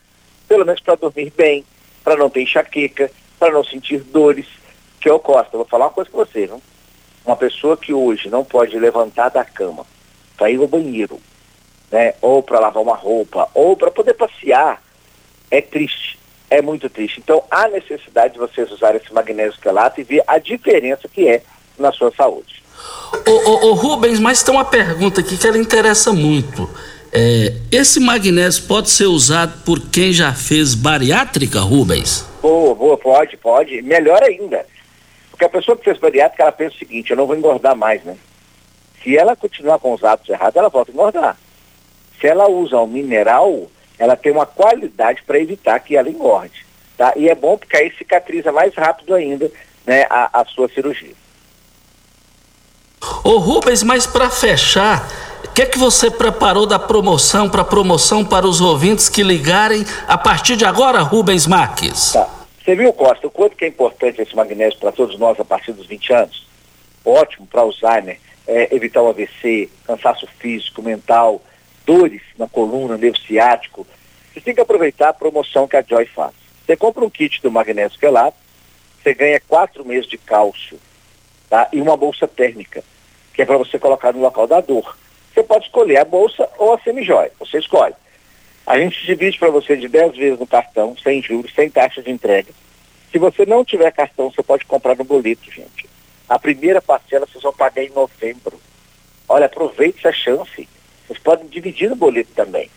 Pelo 0.45 0.65
menos 0.65 0.81
para 0.81 0.95
dormir 0.95 1.31
bem, 1.35 1.63
para 2.03 2.17
não 2.17 2.29
ter 2.29 2.41
enxaqueca, 2.41 3.09
para 3.39 3.53
não 3.53 3.63
sentir 3.63 3.99
dores. 3.99 4.47
Que 4.99 5.09
eu 5.09 5.19
Costa, 5.19 5.55
vou 5.55 5.65
falar 5.65 5.85
uma 5.85 5.91
coisa 5.91 6.09
para 6.09 6.25
você, 6.25 6.47
viu? 6.47 6.61
Uma 7.25 7.35
pessoa 7.35 7.77
que 7.77 7.93
hoje 7.93 8.29
não 8.29 8.43
pode 8.43 8.77
levantar 8.77 9.29
da 9.29 9.43
cama 9.43 9.85
para 10.37 10.49
ir 10.49 10.59
ao 10.59 10.67
banheiro, 10.67 11.19
né? 11.91 12.13
ou 12.21 12.41
para 12.43 12.59
lavar 12.59 12.81
uma 12.81 12.95
roupa, 12.95 13.49
ou 13.53 13.75
para 13.75 13.91
poder 13.91 14.13
passear, 14.13 14.81
é 15.49 15.61
triste, 15.61 16.19
é 16.49 16.61
muito 16.61 16.89
triste. 16.89 17.19
Então 17.19 17.43
há 17.49 17.67
necessidade 17.67 18.33
de 18.33 18.39
vocês 18.39 18.71
usarem 18.71 18.99
esse 19.01 19.13
magnésio 19.13 19.59
quelato 19.59 20.01
e 20.01 20.03
ver 20.03 20.23
a 20.27 20.37
diferença 20.37 21.07
que 21.07 21.27
é 21.27 21.41
na 21.77 21.91
sua 21.91 22.11
saúde. 22.11 22.63
Ô, 23.27 23.67
ô 23.67 23.73
Rubens, 23.73 24.19
mas 24.19 24.43
tem 24.43 24.53
uma 24.53 24.65
pergunta 24.65 25.21
aqui 25.21 25.37
que 25.37 25.47
ela 25.47 25.57
interessa 25.57 26.11
muito. 26.11 26.69
É, 27.17 27.53
esse 27.71 27.97
magnésio 27.97 28.63
pode 28.67 28.89
ser 28.89 29.05
usado 29.05 29.63
por 29.63 29.79
quem 29.89 30.11
já 30.11 30.33
fez 30.33 30.75
bariátrica, 30.75 31.61
Rubens? 31.61 32.25
Boa, 32.41 32.75
boa, 32.75 32.97
pode, 32.97 33.37
pode. 33.37 33.81
Melhor 33.81 34.21
ainda. 34.21 34.65
Porque 35.31 35.45
a 35.45 35.49
pessoa 35.49 35.77
que 35.77 35.85
fez 35.85 35.97
bariátrica, 35.97 36.43
ela 36.43 36.51
pensa 36.51 36.75
o 36.75 36.77
seguinte, 36.79 37.11
eu 37.11 37.15
não 37.17 37.25
vou 37.25 37.37
engordar 37.37 37.73
mais, 37.73 38.03
né? 38.03 38.17
Se 39.01 39.15
ela 39.17 39.33
continuar 39.33 39.79
com 39.79 39.93
os 39.93 40.03
hábitos 40.03 40.29
errados, 40.29 40.57
ela 40.57 40.67
volta 40.67 40.91
a 40.91 40.93
engordar. 40.93 41.37
Se 42.19 42.27
ela 42.27 42.49
usa 42.49 42.77
um 42.81 42.87
mineral, 42.87 43.71
ela 43.97 44.17
tem 44.17 44.33
uma 44.33 44.45
qualidade 44.45 45.23
para 45.25 45.39
evitar 45.39 45.79
que 45.79 45.95
ela 45.95 46.09
engorde. 46.09 46.65
Tá? 46.97 47.13
E 47.15 47.29
é 47.29 47.35
bom 47.35 47.57
porque 47.57 47.77
aí 47.77 47.93
cicatriza 47.97 48.51
mais 48.51 48.73
rápido 48.75 49.13
ainda 49.13 49.49
né, 49.85 50.05
a, 50.09 50.41
a 50.41 50.45
sua 50.45 50.67
cirurgia. 50.67 51.13
Ô 53.23 53.37
Rubens, 53.37 53.83
mas 53.83 54.05
para 54.05 54.29
fechar, 54.29 55.07
o 55.43 55.49
que 55.49 55.61
é 55.61 55.65
que 55.65 55.77
você 55.77 56.11
preparou 56.11 56.65
da 56.65 56.79
promoção 56.79 57.49
para 57.49 57.63
promoção 57.63 58.23
para 58.23 58.47
os 58.47 58.61
ouvintes 58.61 59.09
que 59.09 59.23
ligarem 59.23 59.85
a 60.07 60.17
partir 60.17 60.55
de 60.55 60.65
agora, 60.65 61.01
Rubens 61.01 61.47
Marques? 61.47 62.13
Tá. 62.13 62.29
Você 62.65 62.75
viu, 62.75 62.91
Costa, 62.91 63.27
o 63.27 63.29
quanto 63.29 63.55
que 63.55 63.63
é 63.63 63.67
importante 63.67 64.19
esse 64.19 64.35
magnésio 64.35 64.79
para 64.79 64.91
todos 64.91 65.19
nós 65.19 65.39
a 65.39 65.45
partir 65.45 65.71
dos 65.71 65.85
20 65.85 66.13
anos? 66.13 66.47
Ótimo 67.05 67.45
para 67.45 67.61
Alzheimer, 67.61 68.19
é, 68.47 68.75
evitar 68.75 69.03
o 69.03 69.09
AVC, 69.09 69.69
cansaço 69.85 70.27
físico, 70.39 70.81
mental, 70.81 71.39
dores 71.85 72.23
na 72.39 72.47
coluna, 72.47 72.97
nervo 72.97 73.19
ciático. 73.19 73.85
Você 74.33 74.41
tem 74.41 74.55
que 74.55 74.61
aproveitar 74.61 75.09
a 75.09 75.13
promoção 75.13 75.67
que 75.67 75.77
a 75.77 75.83
Joy 75.83 76.07
faz. 76.07 76.33
Você 76.65 76.75
compra 76.75 77.05
um 77.05 77.09
kit 77.09 77.39
do 77.43 77.51
magnésio 77.51 77.99
quelato, 77.99 78.37
você 79.01 79.13
ganha 79.13 79.39
quatro 79.47 79.85
meses 79.85 80.09
de 80.09 80.17
cálcio 80.17 80.79
tá? 81.47 81.67
e 81.71 81.79
uma 81.79 81.95
bolsa 81.95 82.27
térmica, 82.27 82.83
que 83.35 83.41
é 83.41 83.45
para 83.45 83.57
você 83.57 83.77
colocar 83.77 84.13
no 84.13 84.21
local 84.21 84.47
da 84.47 84.61
dor. 84.61 84.97
Você 85.33 85.43
pode 85.43 85.65
escolher 85.65 85.97
a 85.97 86.05
bolsa 86.05 86.47
ou 86.57 86.73
a 86.73 86.79
semijóia, 86.79 87.31
você 87.37 87.59
escolhe. 87.59 87.93
A 88.65 88.79
gente 88.79 89.05
divide 89.05 89.37
para 89.37 89.49
você 89.49 89.75
de 89.75 89.87
10 89.87 90.15
vezes 90.15 90.39
no 90.39 90.47
cartão, 90.47 90.95
sem 90.97 91.21
juros, 91.21 91.53
sem 91.53 91.69
taxa 91.69 92.01
de 92.01 92.09
entrega. 92.09 92.51
Se 93.11 93.19
você 93.19 93.45
não 93.45 93.63
tiver 93.63 93.91
cartão, 93.91 94.31
você 94.31 94.41
pode 94.41 94.65
comprar 94.65 94.95
no 94.95 95.03
boleto, 95.03 95.51
gente. 95.51 95.87
A 96.27 96.39
primeira 96.39 96.81
parcela 96.81 97.27
vocês 97.27 97.43
vão 97.43 97.53
pagar 97.53 97.83
em 97.83 97.89
novembro. 97.89 98.59
Olha, 99.27 99.45
aproveite 99.45 99.99
essa 99.99 100.15
chance. 100.15 100.67
Vocês 101.05 101.19
podem 101.19 101.47
dividir 101.47 101.89
no 101.89 101.95
boleto 101.95 102.31
também. 102.33 102.69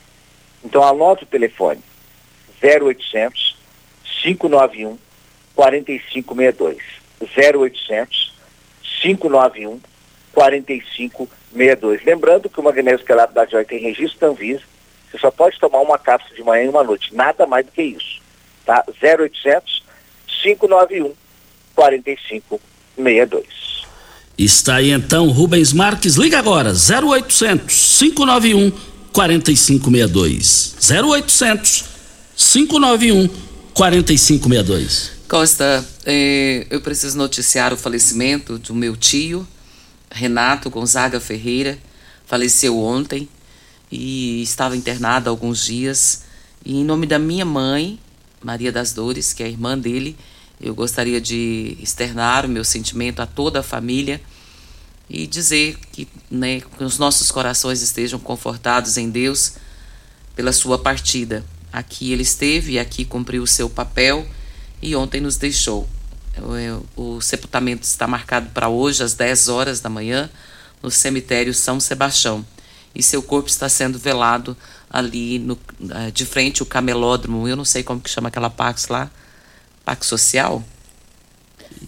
Então 0.63 0.83
anote 0.83 1.25
o 1.25 1.27
telefone 1.27 1.81
0800 2.63 3.57
591 4.23 4.99
4562. 5.55 6.83
0800 7.21 8.35
591 9.01 9.81
4562. 9.81 9.98
Lembrando 12.05 12.49
que 12.49 12.61
o 12.61 12.63
magnésio 12.63 13.05
quelato 13.05 13.35
da 13.35 13.45
Joy 13.47 13.65
tem 13.65 13.81
registro 13.81 14.21
da 14.21 14.29
Anvisa. 14.29 14.63
Você 15.11 15.19
só 15.19 15.31
pode 15.31 15.59
tomar 15.59 15.81
uma 15.81 15.99
cápsula 15.99 16.37
de 16.37 16.43
manhã 16.43 16.65
e 16.65 16.69
uma 16.69 16.85
noite. 16.85 17.15
Nada 17.15 17.47
mais 17.47 17.65
do 17.65 17.73
que 17.73 17.83
isso. 17.83 18.21
Tá? 18.65 18.85
0800 19.03 19.83
591 20.43 21.15
4562. 21.75 23.79
Está 24.39 24.77
aí 24.77 24.91
então 24.91 25.29
Rubens 25.31 25.73
Marques, 25.73 26.15
liga 26.15 26.39
agora, 26.39 26.73
0800 26.73 27.99
591 27.99 28.71
4562. 29.13 30.77
0800 30.91 31.85
591 32.37 33.29
4562. 33.75 35.19
Costa, 35.29 35.85
eh, 36.07 36.67
eu 36.71 36.81
preciso 36.81 37.19
noticiar 37.19 37.73
o 37.73 37.77
falecimento 37.77 38.59
do 38.59 38.75
meu 38.75 38.97
tio, 38.97 39.47
Renato 40.19 40.69
Gonzaga 40.69 41.21
Ferreira. 41.21 41.79
Faleceu 42.27 42.79
ontem 42.79 43.29
e 43.91 44.43
estava 44.43 44.77
internado 44.77 45.29
há 45.29 45.33
alguns 45.33 45.65
dias. 45.65 46.25
E 46.65 46.75
em 46.81 46.85
nome 46.85 47.07
da 47.07 47.19
minha 47.19 47.45
mãe, 47.45 47.99
Maria 48.43 48.73
das 48.73 48.93
Dores, 48.93 49.33
que 49.33 49.43
é 49.43 49.49
irmã 49.49 49.79
dele, 49.79 50.17
eu 50.61 50.75
gostaria 50.75 51.21
de 51.21 51.79
externar 51.81 52.45
o 52.45 52.49
meu 52.49 52.65
sentimento 52.65 53.21
a 53.21 53.27
toda 53.27 53.61
a 53.61 53.63
família 53.63 54.21
e 55.09 55.27
dizer 55.27 55.79
que, 55.93 56.07
né, 56.31 56.61
que 56.61 56.85
os 56.85 56.99
nossos 56.99 57.31
corações 57.31 57.81
estejam 57.81 58.19
confortados 58.19 58.97
em 58.97 59.09
Deus 59.09 59.55
pela 60.35 60.53
sua 60.53 60.79
partida. 60.79 61.45
Aqui 61.73 62.13
ele 62.13 62.23
esteve 62.23 62.73
e 62.73 62.79
aqui 62.79 63.05
cumpriu 63.05 63.43
o 63.43 63.47
seu 63.47 63.71
papel 63.71 64.27
e 64.83 64.95
ontem 64.97 65.21
nos 65.21 65.37
deixou. 65.37 65.89
O, 66.97 67.17
o 67.17 67.21
sepultamento 67.21 67.85
está 67.85 68.07
marcado 68.07 68.51
para 68.51 68.69
hoje, 68.69 69.03
às 69.03 69.15
10 69.15 69.49
horas 69.49 69.81
da 69.81 69.89
manhã, 69.89 70.31
no 70.83 70.91
cemitério 70.91 71.53
São 71.55 71.81
Sebastião. 71.81 72.45
E 72.95 73.03
seu 73.03 73.23
corpo 73.23 73.49
está 73.49 73.69
sendo 73.69 73.99
velado 73.99 74.57
ali 74.91 75.39
no, 75.39 75.59
eh, 75.91 76.11
de 76.11 76.25
frente 76.25 76.63
ao 76.63 76.67
camelódromo. 76.67 77.47
Eu 77.47 77.57
não 77.57 77.65
sei 77.65 77.83
como 77.83 78.01
que 78.01 78.11
chama 78.11 78.29
aquela 78.29 78.51
Pax 78.51 78.89
lá. 78.89 79.11
Pax 79.85 80.07
Social? 80.07 80.65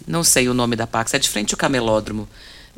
Não 0.07 0.23
sei 0.23 0.47
o 0.47 0.53
nome 0.53 0.75
da 0.75 0.87
Pax. 0.87 1.13
É 1.13 1.19
de 1.19 1.27
frente 1.27 1.53
ao 1.53 1.57
camelódromo. 1.57 2.27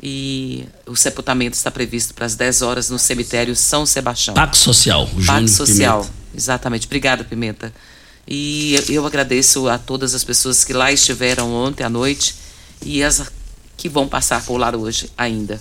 E 0.02 0.66
o 0.86 0.96
sepultamento 0.96 1.56
está 1.56 1.70
previsto 1.70 2.12
para 2.14 2.26
as 2.26 2.34
10 2.34 2.62
horas 2.62 2.90
no 2.90 2.98
cemitério 2.98 3.54
São 3.54 3.86
Sebastião. 3.86 4.34
Pax 4.34 4.58
Social. 4.58 5.08
Pax 5.26 5.52
Social. 5.52 6.00
Pimenta. 6.00 6.24
Exatamente. 6.34 6.86
Obrigada, 6.86 7.24
Pimenta. 7.24 7.72
E 8.26 8.78
eu 8.88 9.06
agradeço 9.06 9.68
a 9.68 9.78
todas 9.78 10.14
as 10.14 10.24
pessoas 10.24 10.64
que 10.64 10.72
lá 10.72 10.90
estiveram 10.90 11.52
ontem 11.52 11.84
à 11.84 11.90
noite 11.90 12.34
e 12.84 13.02
as 13.02 13.22
que 13.76 13.88
vão 13.88 14.08
passar 14.08 14.42
por 14.44 14.56
lá 14.56 14.74
hoje 14.74 15.10
ainda. 15.16 15.60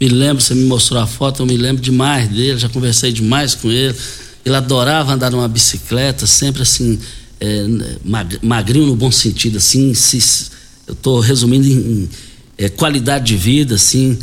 Me 0.00 0.08
lembro, 0.08 0.42
você 0.42 0.54
me 0.54 0.64
mostrou 0.64 1.00
a 1.00 1.06
foto, 1.06 1.42
eu 1.42 1.46
me 1.46 1.56
lembro 1.56 1.82
demais 1.82 2.28
dele, 2.28 2.58
já 2.58 2.68
conversei 2.68 3.12
demais 3.12 3.54
com 3.54 3.70
ele. 3.70 3.96
Ele 4.44 4.54
adorava 4.54 5.14
andar 5.14 5.30
numa 5.30 5.48
bicicleta, 5.48 6.26
sempre 6.26 6.62
assim, 6.62 6.98
é, 7.40 7.66
magrinho 8.42 8.86
no 8.86 8.96
bom 8.96 9.10
sentido, 9.10 9.56
assim, 9.56 9.94
se, 9.94 10.50
eu 10.86 10.92
estou 10.92 11.20
resumindo 11.20 11.66
em, 11.66 12.08
é, 12.58 12.68
qualidade 12.68 13.26
de 13.26 13.36
vida, 13.36 13.76
assim. 13.76 14.18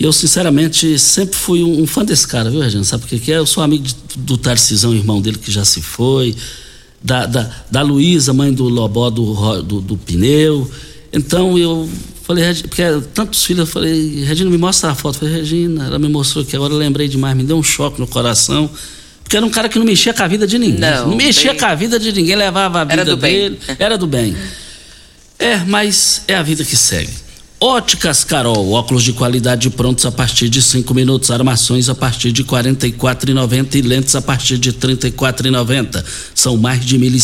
Eu, 0.00 0.12
sinceramente, 0.12 0.98
sempre 0.98 1.36
fui 1.36 1.62
um, 1.62 1.82
um 1.82 1.86
fã 1.86 2.04
desse 2.04 2.26
cara, 2.26 2.50
viu, 2.50 2.60
Regina? 2.60 2.82
Sabe 2.82 3.06
por 3.06 3.20
que 3.20 3.30
é? 3.30 3.36
Eu 3.36 3.46
sou 3.46 3.62
amigo 3.62 3.84
de, 3.84 3.94
do 4.16 4.36
Tarcisão, 4.36 4.92
irmão 4.92 5.20
dele, 5.20 5.38
que 5.38 5.52
já 5.52 5.64
se 5.64 5.80
foi 5.80 6.34
da, 7.02 7.26
da, 7.26 7.50
da 7.70 7.82
Luísa, 7.82 8.32
mãe 8.32 8.52
do 8.52 8.68
Lobó 8.68 9.10
do, 9.10 9.62
do, 9.62 9.80
do, 9.80 9.96
pneu. 9.96 10.70
Então 11.12 11.58
eu 11.58 11.88
falei, 12.22 12.44
porque 12.54 12.82
tantos 13.12 13.44
filhos, 13.44 13.60
eu 13.60 13.66
falei, 13.66 14.24
Regina, 14.24 14.50
me 14.50 14.58
mostra 14.58 14.90
a 14.90 14.94
foto. 14.94 15.16
Eu 15.16 15.20
falei, 15.20 15.34
Regina, 15.36 15.86
ela 15.86 15.98
me 15.98 16.08
mostrou 16.08 16.44
que 16.44 16.54
agora 16.54 16.72
eu 16.72 16.78
lembrei 16.78 17.08
demais, 17.08 17.36
me 17.36 17.44
deu 17.44 17.56
um 17.56 17.62
choque 17.62 18.00
no 18.00 18.06
coração. 18.06 18.70
Porque 19.22 19.36
era 19.36 19.46
um 19.46 19.50
cara 19.50 19.68
que 19.68 19.78
não 19.78 19.86
mexia 19.86 20.12
com 20.12 20.22
a 20.22 20.28
vida 20.28 20.46
de 20.46 20.58
ninguém. 20.58 20.80
Não, 20.80 21.08
não 21.08 21.16
mexia 21.16 21.50
bem... 21.50 21.60
com 21.60 21.66
a 21.66 21.74
vida 21.74 21.98
de 21.98 22.12
ninguém, 22.12 22.36
levava 22.36 22.80
a 22.80 22.84
vida 22.84 23.02
era 23.02 23.16
dele. 23.16 23.58
Bem. 23.66 23.76
Era 23.78 23.98
do 23.98 24.06
bem. 24.06 24.36
É, 25.38 25.56
mas 25.56 26.22
é 26.28 26.36
a 26.36 26.42
vida 26.42 26.64
que 26.64 26.76
segue. 26.76 27.10
Óticas 27.64 28.24
Carol, 28.24 28.72
óculos 28.72 29.04
de 29.04 29.12
qualidade 29.12 29.70
prontos 29.70 30.04
a 30.04 30.10
partir 30.10 30.48
de 30.48 30.60
cinco 30.60 30.92
minutos, 30.92 31.30
armações 31.30 31.88
a 31.88 31.94
partir 31.94 32.32
de 32.32 32.42
quarenta 32.42 32.88
e 32.88 32.90
quatro 32.90 33.30
e 33.30 33.82
lentes 33.82 34.16
a 34.16 34.20
partir 34.20 34.58
de 34.58 34.72
trinta 34.72 35.06
e 35.06 35.12
quatro. 35.12 35.46
São 36.34 36.56
mais 36.56 36.84
de 36.84 36.98
mil 36.98 37.14
e 37.14 37.20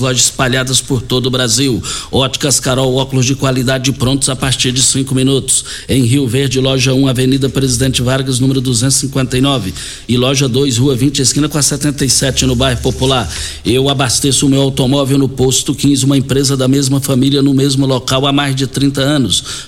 lojas 0.00 0.22
espalhadas 0.22 0.80
por 0.80 1.00
todo 1.00 1.26
o 1.26 1.30
Brasil. 1.30 1.80
Óticas 2.10 2.58
Carol, 2.58 2.96
óculos 2.96 3.24
de 3.24 3.36
qualidade 3.36 3.92
prontos 3.92 4.28
a 4.28 4.34
partir 4.34 4.72
de 4.72 4.82
cinco 4.82 5.14
minutos. 5.14 5.64
Em 5.88 6.02
Rio 6.02 6.26
Verde, 6.26 6.58
loja 6.58 6.92
1, 6.92 7.06
Avenida 7.06 7.48
Presidente 7.48 8.02
Vargas, 8.02 8.40
número 8.40 8.60
259. 8.60 9.72
E 10.08 10.16
loja 10.16 10.48
2, 10.48 10.76
Rua 10.78 10.96
20, 10.96 11.22
esquina 11.22 11.48
com 11.48 11.56
a 11.56 11.62
77, 11.62 12.46
no 12.46 12.56
bairro 12.56 12.80
Popular. 12.80 13.32
Eu 13.64 13.88
abasteço 13.88 14.46
o 14.46 14.48
meu 14.48 14.60
automóvel 14.60 15.18
no 15.18 15.28
Posto 15.28 15.72
15, 15.72 16.04
uma 16.04 16.18
empresa 16.18 16.56
da 16.56 16.66
mesma 16.66 17.00
família 17.00 17.42
no 17.42 17.54
mesmo 17.54 17.86
local 17.86 18.26
há 18.26 18.32
mais 18.32 18.56
de 18.56 18.66
30 18.66 19.00
anos. 19.00 19.67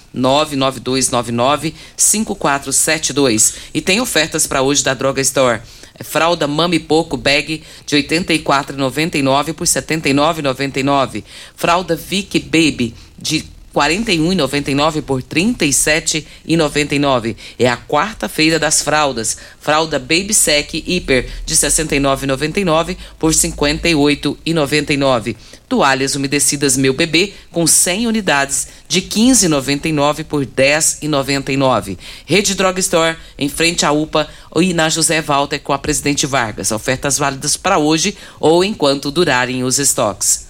992995472. 0.85 3.55
E 3.73 3.81
tem 3.81 3.99
ofertas 3.99 4.47
para 4.47 4.61
hoje 4.61 4.81
da 4.83 4.93
Droga 4.93 5.19
Store. 5.21 5.59
É 5.97 6.03
fralda 6.03 6.45
Mami 6.47 6.79
Poco 6.79 7.17
Bag 7.17 7.63
de 7.85 7.95
R$ 7.95 8.03
84,99 8.03 9.53
por 9.53 9.65
R$ 9.65 9.73
79,99. 9.73 11.23
Fralda 11.55 11.95
Vic 11.95 12.37
Baby 12.39 12.93
de 13.17 13.54
41,99 13.75 15.01
por 15.01 15.21
37,99. 15.21 17.35
É 17.59 17.67
a 17.67 17.75
quarta-feira 17.75 18.57
das 18.57 18.81
fraldas. 18.81 19.35
Fralda 19.59 19.99
Baby 19.99 20.33
Sec 20.33 20.73
Hiper 20.73 21.27
de 21.45 21.53
69,99 21.53 22.95
por 23.19 23.33
58,99. 23.33 25.35
Toalhas 25.67 26.15
umedecidas 26.15 26.77
Meu 26.77 26.93
Bebê 26.93 27.33
com 27.51 27.67
100 27.67 28.07
unidades 28.07 28.69
de 28.87 29.01
15,99 29.01 30.23
por 30.23 30.45
10,99. 30.45 31.97
Rede 32.25 32.55
Drug 32.55 32.79
Store 32.79 33.17
em 33.37 33.49
frente 33.49 33.85
à 33.85 33.91
UPA 33.91 34.29
e 34.55 34.73
na 34.73 34.87
José 34.87 35.21
Walter 35.21 35.59
com 35.59 35.73
a 35.73 35.79
Presidente 35.79 36.25
Vargas. 36.25 36.71
Ofertas 36.71 37.17
válidas 37.17 37.57
para 37.57 37.77
hoje 37.77 38.15
ou 38.39 38.63
enquanto 38.63 39.11
durarem 39.11 39.65
os 39.65 39.79
estoques. 39.79 40.45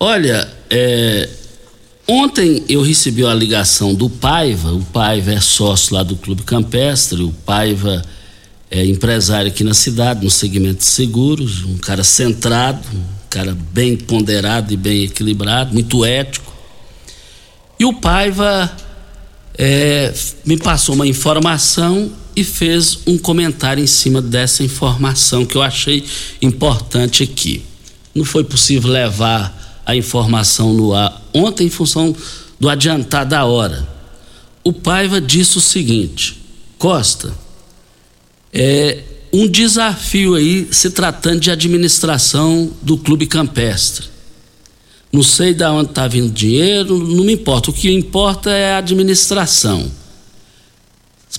Olha, 0.00 0.50
é, 0.70 1.28
Ontem 2.06 2.62
eu 2.68 2.82
recebi 2.82 3.24
uma 3.24 3.32
ligação 3.32 3.94
do 3.94 4.10
Paiva, 4.10 4.72
o 4.72 4.84
Paiva 4.84 5.32
é 5.32 5.40
sócio 5.40 5.94
lá 5.94 6.02
do 6.02 6.16
Clube 6.16 6.42
Campestre, 6.42 7.22
o 7.22 7.32
Paiva 7.32 8.04
é 8.70 8.84
empresário 8.84 9.50
aqui 9.50 9.64
na 9.64 9.72
cidade, 9.72 10.22
no 10.22 10.30
segmento 10.30 10.80
de 10.80 10.84
seguros, 10.84 11.64
um 11.64 11.78
cara 11.78 12.04
centrado, 12.04 12.82
um 12.92 13.28
cara 13.30 13.56
bem 13.72 13.96
ponderado 13.96 14.74
e 14.74 14.76
bem 14.76 15.04
equilibrado, 15.04 15.72
muito 15.72 16.04
ético. 16.04 16.52
E 17.78 17.86
o 17.86 17.94
Paiva 17.94 18.70
é, 19.56 20.12
me 20.44 20.58
passou 20.58 20.94
uma 20.94 21.06
informação 21.06 22.12
e 22.36 22.44
fez 22.44 22.98
um 23.06 23.16
comentário 23.16 23.82
em 23.82 23.86
cima 23.86 24.20
dessa 24.20 24.62
informação 24.62 25.46
que 25.46 25.56
eu 25.56 25.62
achei 25.62 26.04
importante 26.42 27.22
aqui. 27.22 27.64
Não 28.14 28.26
foi 28.26 28.44
possível 28.44 28.90
levar 28.90 29.63
a 29.86 29.94
informação 29.94 30.72
no 30.72 30.94
ar 30.94 31.22
ontem 31.32 31.66
em 31.66 31.70
função 31.70 32.14
do 32.58 32.68
adiantar 32.68 33.26
da 33.26 33.44
hora. 33.44 33.86
O 34.62 34.72
Paiva 34.72 35.20
disse 35.20 35.58
o 35.58 35.60
seguinte: 35.60 36.40
Costa, 36.78 37.34
é 38.52 39.02
um 39.32 39.48
desafio 39.48 40.34
aí 40.34 40.68
se 40.70 40.90
tratando 40.90 41.40
de 41.40 41.50
administração 41.50 42.70
do 42.80 42.96
clube 42.96 43.26
campestre. 43.26 44.06
Não 45.12 45.22
sei 45.22 45.54
de 45.54 45.64
onde 45.64 45.90
está 45.90 46.08
vindo 46.08 46.32
dinheiro, 46.32 46.98
não 46.98 47.24
me 47.24 47.34
importa. 47.34 47.70
O 47.70 47.72
que 47.72 47.90
importa 47.90 48.50
é 48.50 48.74
a 48.74 48.78
administração. 48.78 49.90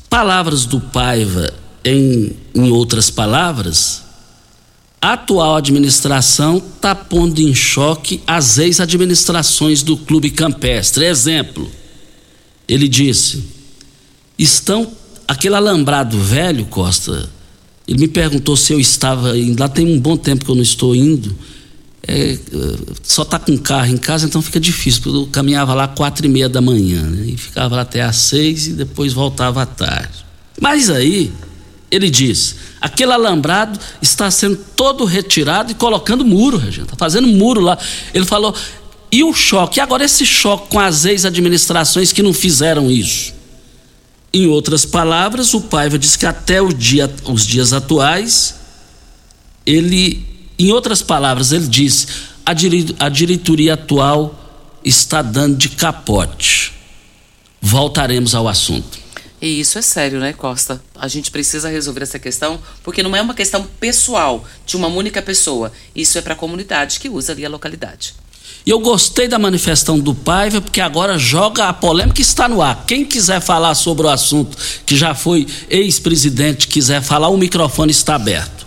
Palavras 0.09 0.65
do 0.65 0.79
Paiva, 0.79 1.53
em, 1.83 2.35
em 2.53 2.71
outras 2.71 3.09
palavras, 3.09 4.04
a 5.05 5.13
atual 5.13 5.57
administração 5.57 6.57
está 6.57 6.95
pondo 6.95 7.39
em 7.39 7.53
choque 7.53 8.23
as 8.25 8.57
ex-administrações 8.57 9.83
do 9.83 9.95
clube 9.95 10.31
campestre. 10.31 11.05
Exemplo, 11.05 11.69
ele 12.67 12.87
disse: 12.87 13.43
estão. 14.37 14.91
Aquele 15.27 15.55
alambrado 15.55 16.19
velho, 16.19 16.65
Costa, 16.65 17.29
ele 17.87 17.99
me 17.99 18.07
perguntou 18.07 18.57
se 18.57 18.73
eu 18.73 18.79
estava 18.79 19.37
indo. 19.37 19.59
Lá 19.59 19.67
tem 19.67 19.85
um 19.85 19.99
bom 19.99 20.17
tempo 20.17 20.43
que 20.43 20.49
eu 20.49 20.55
não 20.55 20.63
estou 20.63 20.95
indo. 20.95 21.35
É, 22.07 22.37
só 23.01 23.23
está 23.23 23.39
com 23.39 23.57
carro 23.57 23.91
em 23.91 23.97
casa, 23.97 24.25
então 24.25 24.41
fica 24.41 24.59
difícil. 24.59 25.01
Porque 25.03 25.17
eu 25.17 25.27
caminhava 25.27 25.75
lá 25.75 25.87
quatro 25.87 26.25
e 26.25 26.29
meia 26.29 26.49
da 26.49 26.61
manhã 26.61 27.01
né, 27.01 27.27
e 27.27 27.37
ficava 27.37 27.75
lá 27.75 27.81
até 27.83 28.01
às 28.01 28.17
seis 28.17 28.67
e 28.67 28.73
depois 28.73 29.13
voltava 29.13 29.61
à 29.61 29.65
tarde. 29.67 30.25
Mas 30.59 30.89
aí 30.89 31.31
ele 31.89 32.09
diz: 32.09 32.55
aquele 32.81 33.13
alambrado 33.13 33.79
está 34.01 34.29
sendo 34.31 34.57
todo 34.75 35.05
retirado 35.05 35.71
e 35.71 35.75
colocando 35.75 36.25
muro, 36.25 36.57
Regina, 36.57 36.85
está 36.85 36.95
fazendo 36.97 37.27
muro 37.27 37.61
lá. 37.61 37.77
Ele 38.13 38.25
falou, 38.25 38.55
e 39.11 39.23
o 39.23 39.33
choque? 39.33 39.79
E 39.79 39.81
agora 39.81 40.03
esse 40.03 40.25
choque 40.25 40.69
com 40.69 40.79
as 40.79 41.05
ex-administrações 41.05 42.11
que 42.11 42.21
não 42.21 42.33
fizeram 42.33 42.89
isso? 42.91 43.33
Em 44.33 44.47
outras 44.47 44.85
palavras, 44.85 45.53
o 45.53 45.61
Paiva 45.61 45.97
diz 45.97 46.15
que 46.15 46.25
até 46.25 46.61
dia, 46.73 47.09
os 47.25 47.45
dias 47.45 47.71
atuais, 47.71 48.55
ele, 49.65 50.25
em 50.59 50.73
outras 50.73 51.01
palavras, 51.01 51.53
ele 51.53 51.67
diz: 51.67 52.07
a, 52.45 52.51
a 53.05 53.09
diretoria 53.09 53.75
atual 53.75 54.37
está 54.83 55.21
dando 55.21 55.55
de 55.55 55.69
capote. 55.69 56.73
Voltaremos 57.61 58.35
ao 58.35 58.47
assunto. 58.47 59.04
E 59.45 59.59
isso 59.59 59.77
é 59.77 59.81
sério, 59.83 60.19
né, 60.19 60.33
Costa? 60.33 60.81
A 60.95 61.07
gente 61.07 61.29
precisa 61.29 61.69
resolver 61.69 62.01
essa 62.01 62.17
questão, 62.17 62.59
porque 62.83 63.03
não 63.03 63.15
é 63.15 63.21
uma 63.21 63.35
questão 63.35 63.61
pessoal 63.79 64.43
de 64.65 64.75
uma 64.75 64.87
única 64.87 65.21
pessoa. 65.21 65.71
Isso 65.95 66.17
é 66.17 66.21
para 66.23 66.33
a 66.33 66.35
comunidade 66.35 66.99
que 66.99 67.07
usa 67.07 67.31
ali 67.31 67.45
a 67.45 67.49
localidade. 67.49 68.15
E 68.65 68.71
eu 68.71 68.79
gostei 68.79 69.27
da 69.27 69.37
manifestação 69.37 69.99
do 69.99 70.15
Paiva, 70.15 70.61
porque 70.61 70.81
agora 70.81 71.19
joga 71.19 71.69
a 71.69 71.73
polêmica 71.73 72.15
que 72.15 72.23
está 72.23 72.49
no 72.49 72.59
ar. 72.59 72.85
Quem 72.87 73.05
quiser 73.05 73.39
falar 73.39 73.75
sobre 73.75 74.07
o 74.07 74.09
assunto, 74.09 74.57
que 74.83 74.97
já 74.97 75.13
foi 75.13 75.45
ex-presidente, 75.69 76.67
quiser 76.67 77.03
falar, 77.03 77.29
o 77.29 77.37
microfone 77.37 77.91
está 77.91 78.15
aberto. 78.15 78.65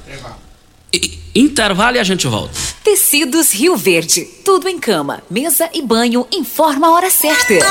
E, 0.93 1.19
intervalo 1.35 1.97
e 1.97 1.99
a 1.99 2.05
gente 2.05 2.29
volta. 2.29 2.55
Tecidos 2.85 3.53
Rio 3.53 3.77
Verde. 3.77 4.25
Tudo 4.45 4.69
em 4.69 4.79
cama, 4.79 5.25
mesa 5.29 5.69
e 5.75 5.83
banho. 5.83 6.25
Informa 6.31 6.87
a 6.87 6.93
hora 6.93 7.11
certa. 7.11 7.67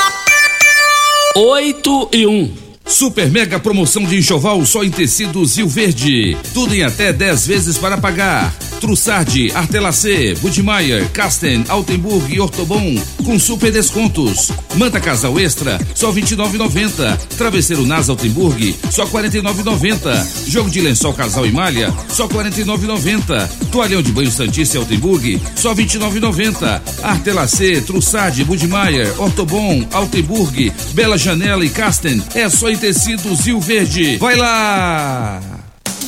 8 1.34 2.10
e 2.12 2.26
1. 2.26 2.67
Super 2.88 3.30
mega 3.30 3.60
promoção 3.60 4.02
de 4.02 4.16
enxoval 4.16 4.64
só 4.64 4.82
em 4.82 4.90
tecidos 4.90 5.56
Rio 5.56 5.68
Verde. 5.68 6.36
Tudo 6.54 6.74
em 6.74 6.82
até 6.82 7.12
10 7.12 7.46
vezes 7.46 7.76
para 7.76 7.98
pagar. 7.98 8.52
Trussardi, 8.80 9.52
Artelacê, 9.52 10.34
Budmeier, 10.40 11.08
Casten, 11.10 11.64
Altenburg 11.68 12.34
e 12.34 12.40
Ortobon 12.40 12.96
com 13.28 13.38
super 13.38 13.70
descontos. 13.70 14.50
Manta 14.76 14.98
Casal 14.98 15.38
Extra, 15.38 15.78
só 15.94 16.10
29,90. 16.10 17.18
Travesseiro 17.36 17.84
Nas 17.84 18.08
Altenburg, 18.08 18.74
só 18.90 19.04
49,90. 19.06 20.48
Jogo 20.48 20.70
de 20.70 20.80
lençol 20.80 21.12
Casal 21.12 21.44
e 21.44 21.52
Malha, 21.52 21.92
só 22.08 22.26
49,90. 22.26 23.48
Toalhão 23.70 24.00
de 24.00 24.12
banho 24.12 24.30
Santícia 24.30 24.80
Altenburg, 24.80 25.38
só 25.56 25.74
29,90. 25.74 26.80
Artelacê, 27.02 27.82
Trussardi, 27.82 28.44
Budmeier, 28.44 29.12
Ortobon, 29.20 29.86
Altenburg, 29.92 30.72
Bela 30.94 31.18
Janela 31.18 31.66
e 31.66 31.68
Casten, 31.68 32.22
é 32.34 32.48
só 32.48 32.70
em 32.70 32.77
tecidos 32.78 33.40
Rio 33.40 33.60
Verde. 33.60 34.16
Vai 34.16 34.36
lá! 34.36 35.40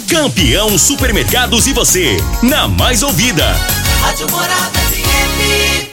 Campeão 0.09 0.79
Supermercados 0.79 1.67
e 1.67 1.73
você, 1.73 2.17
na 2.43 2.67
mais 2.67 3.03
ouvida. 3.03 3.45
Rádio 4.01 4.31
Morada 4.31 4.79
FM. 4.79 5.90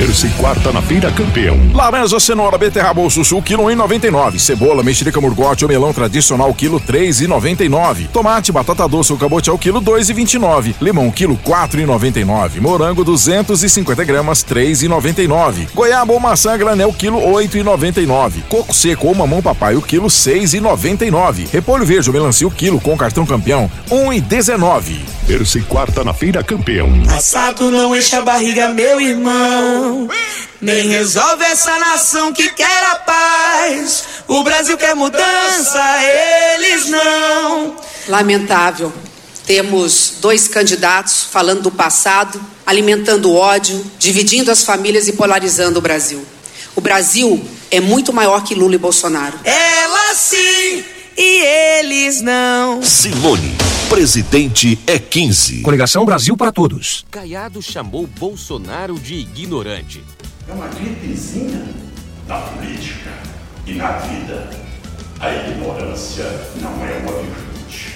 Terça 0.00 0.26
e 0.26 0.30
quarta 0.30 0.72
na 0.72 0.80
feira 0.80 1.12
campeão. 1.12 1.58
Laranja, 1.74 2.18
cenoura, 2.18 2.56
beterraba 2.56 3.02
ou 3.02 3.10
chuchu, 3.10 3.42
quilo 3.42 3.64
1,99. 3.64 4.38
Cebola, 4.38 4.82
mexerica, 4.82 5.20
murgote 5.20 5.62
ou 5.62 5.68
melão 5.68 5.92
tradicional, 5.92 6.54
quilo 6.54 6.80
3,99. 6.80 8.08
Tomate, 8.10 8.50
batata 8.50 8.88
doce 8.88 9.12
ou 9.12 9.18
cabote 9.18 9.50
ao 9.50 9.58
quilo 9.58 9.78
2,29. 9.82 10.76
Limão, 10.80 11.10
quilo 11.10 11.36
4,99. 11.36 12.62
Morango, 12.62 13.04
250 13.04 14.02
gramas, 14.04 14.42
3,99. 14.42 15.68
Goiaba 15.74 16.14
ou 16.14 16.18
maçã 16.18 16.56
granel, 16.56 16.94
quilo 16.94 17.20
8,99. 17.20 18.44
Coco 18.48 18.74
seco 18.74 19.06
ou 19.06 19.14
mamão 19.14 19.42
papai, 19.42 19.76
o 19.76 19.82
quilo 19.82 20.08
6,99. 20.08 21.46
Repolho 21.52 21.84
verde 21.84 22.08
ou 22.08 22.14
melancia, 22.14 22.48
o 22.48 22.50
quilo 22.50 22.80
com 22.80 22.96
cartão 22.96 23.26
campeão, 23.26 23.70
1,19. 23.90 24.96
Terça 25.26 25.58
e 25.58 25.62
quarta 25.62 26.02
na 26.02 26.14
feira 26.14 26.42
campeão. 26.42 26.90
Passado 27.04 27.70
não 27.70 27.94
enche 27.94 28.16
a 28.16 28.22
barriga, 28.22 28.70
meu 28.70 28.98
irmão. 28.98 29.89
Nem 30.60 30.88
resolve 30.88 31.44
essa 31.44 31.78
nação 31.78 32.32
que 32.32 32.50
quer 32.50 32.84
a 32.86 32.96
paz. 32.96 34.04
O 34.28 34.42
Brasil 34.42 34.76
quer 34.76 34.94
mudança, 34.94 35.82
eles 36.02 36.86
não. 36.88 37.76
Lamentável. 38.08 38.92
Temos 39.46 40.14
dois 40.20 40.46
candidatos 40.46 41.24
falando 41.24 41.62
do 41.62 41.70
passado, 41.70 42.40
alimentando 42.64 43.30
o 43.30 43.36
ódio, 43.36 43.84
dividindo 43.98 44.50
as 44.50 44.62
famílias 44.62 45.08
e 45.08 45.12
polarizando 45.12 45.78
o 45.78 45.82
Brasil. 45.82 46.24
O 46.76 46.80
Brasil 46.80 47.44
é 47.70 47.80
muito 47.80 48.12
maior 48.12 48.44
que 48.44 48.54
Lula 48.54 48.74
e 48.74 48.78
Bolsonaro. 48.78 49.40
Ela 49.44 50.14
sim 50.14 50.84
e 51.16 51.44
eles 51.78 52.20
não. 52.20 52.82
Simone, 52.82 53.56
presidente 53.90 54.78
é 54.86 55.00
15. 55.00 55.62
Coligação 55.62 56.04
Brasil 56.04 56.36
para 56.36 56.52
Todos. 56.52 57.04
Caiado 57.10 57.60
chamou 57.60 58.06
Bolsonaro 58.06 58.94
de 58.94 59.14
ignorante. 59.14 60.04
É 60.48 60.52
uma 60.52 60.68
gripezinha 60.68 61.66
na 62.28 62.40
política 62.40 63.10
e 63.66 63.74
na 63.74 63.90
vida. 63.98 64.48
A 65.18 65.34
ignorância 65.34 66.24
não 66.62 66.70
é 66.86 66.98
uma 66.98 67.20
virtude. 67.20 67.92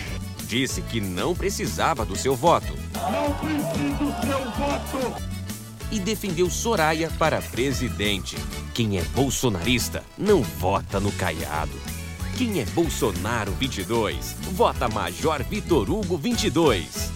Disse 0.48 0.82
que 0.82 1.00
não 1.00 1.32
precisava 1.32 2.04
do 2.04 2.16
seu 2.16 2.34
voto. 2.34 2.74
Não 2.94 3.32
preciso 3.34 3.94
do 3.94 4.26
seu 4.26 4.50
voto. 4.50 5.22
E 5.92 6.00
defendeu 6.00 6.50
Soraya 6.50 7.08
para 7.20 7.40
presidente. 7.40 8.36
Quem 8.74 8.98
é 8.98 9.02
bolsonarista 9.14 10.02
não 10.18 10.42
vota 10.42 10.98
no 10.98 11.12
Caiado. 11.12 11.94
Quem 12.36 12.60
é 12.60 12.64
Bolsonaro 12.64 13.52
22, 13.60 14.34
vota 14.54 14.88
Major 14.88 15.44
Vitor 15.44 15.88
Hugo 15.88 16.18
22. 16.18 17.12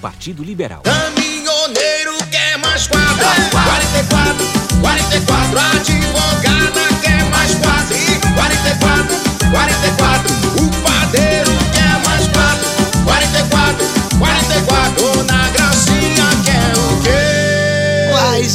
Partido 0.00 0.42
Liberal. 0.42 0.80
Caminhoneiro 0.82 2.16
quer 2.30 2.56
mais 2.56 2.86
quadra. 2.86 3.26
44, 3.50 4.46
44. 4.80 5.58
Advogada 5.58 6.80
quer 7.02 7.24
mais 7.28 7.54
quadra. 7.56 7.96
44, 8.34 9.16
44. 9.50 10.32
O 10.64 10.82
padeiro 10.82 11.50
quer 11.74 12.06
mais 12.06 12.26
quadra. 12.28 13.04
44, 13.04 13.84
44. 13.84 14.03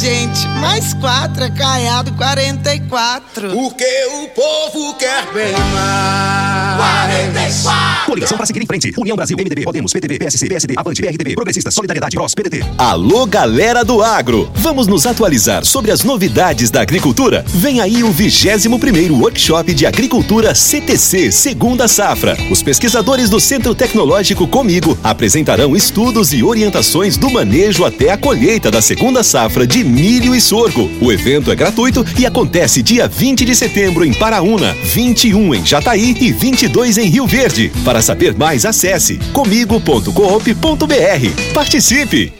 Gente, 0.00 0.48
mais 0.60 0.94
quatro 0.94 1.44
é 1.44 1.50
caiado 1.50 2.12
44. 2.12 3.50
Porque 3.50 3.84
o 4.14 4.28
povo 4.28 4.94
quer 4.94 5.30
bem 5.32 5.52
mais. 5.74 6.80
44. 6.80 8.06
Coligação 8.06 8.36
para 8.38 8.46
seguir 8.46 8.62
em 8.62 8.66
frente. 8.66 8.92
União 8.96 9.14
Brasil, 9.14 9.36
MDB, 9.36 9.62
Podemos, 9.62 9.92
PTB, 9.92 10.18
PSC, 10.18 10.48
PSD, 10.48 10.74
Avante, 10.76 11.02
PRTB, 11.02 11.34
Progressistas, 11.34 11.74
Solidariedade, 11.74 12.16
PROS, 12.16 12.34
PDT. 12.34 12.64
Alô, 12.78 13.26
galera 13.26 13.84
do 13.84 14.02
agro! 14.02 14.50
Vamos 14.54 14.86
nos 14.86 15.06
atualizar 15.06 15.66
sobre 15.66 15.90
as 15.90 16.02
novidades 16.02 16.70
da 16.70 16.80
agricultura? 16.80 17.44
Vem 17.46 17.80
aí 17.82 18.02
o 18.02 18.12
21º 18.12 19.10
Workshop 19.20 19.74
de 19.74 19.84
Agricultura 19.84 20.54
CTC, 20.54 21.30
segunda 21.30 21.86
safra. 21.86 22.38
Os 22.50 22.62
pesquisadores 22.62 23.28
do 23.28 23.38
Centro 23.38 23.74
Tecnológico 23.74 24.48
Comigo 24.48 24.98
apresentarão 25.04 25.76
estudos 25.76 26.32
e 26.32 26.42
orientações 26.42 27.18
do 27.18 27.30
manejo 27.30 27.84
até 27.84 28.10
a 28.10 28.16
colheita 28.16 28.70
da 28.70 28.80
segunda 28.80 29.22
safra 29.22 29.66
de 29.66 29.84
milho 29.90 30.34
e 30.34 30.40
sorgo. 30.40 30.90
O 31.00 31.12
evento 31.12 31.50
é 31.50 31.54
gratuito 31.54 32.04
e 32.18 32.24
acontece 32.24 32.82
dia 32.82 33.08
20 33.08 33.44
de 33.44 33.54
setembro 33.54 34.04
em 34.04 34.12
Paraúna, 34.12 34.74
21 34.84 35.54
em 35.54 35.66
Jataí 35.66 36.16
e 36.20 36.32
22 36.32 36.98
em 36.98 37.08
Rio 37.08 37.26
Verde. 37.26 37.70
Para 37.84 38.00
saber 38.00 38.36
mais, 38.36 38.64
acesse 38.64 39.18
comigo.coop.br. 39.32 41.52
Participe! 41.52 42.39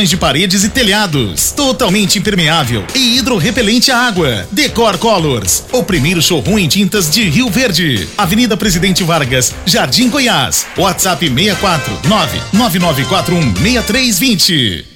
de 0.00 0.16
paredes 0.16 0.64
e 0.64 0.70
telhados. 0.70 1.52
Totalmente 1.52 2.18
impermeável 2.18 2.82
e 2.94 3.18
hidrorrepelente 3.18 3.90
à 3.90 3.98
água. 3.98 4.48
Decor 4.50 4.96
Colors, 4.96 5.64
o 5.70 5.84
primeiro 5.84 6.22
showroom 6.22 6.58
em 6.58 6.66
tintas 6.66 7.10
de 7.10 7.28
Rio 7.28 7.50
Verde. 7.50 8.08
Avenida 8.16 8.56
Presidente 8.56 9.04
Vargas, 9.04 9.54
Jardim 9.66 10.08
Goiás. 10.08 10.66
WhatsApp 10.78 11.28
64 11.28 12.00
99941 12.08 13.54
6320. 13.54 14.86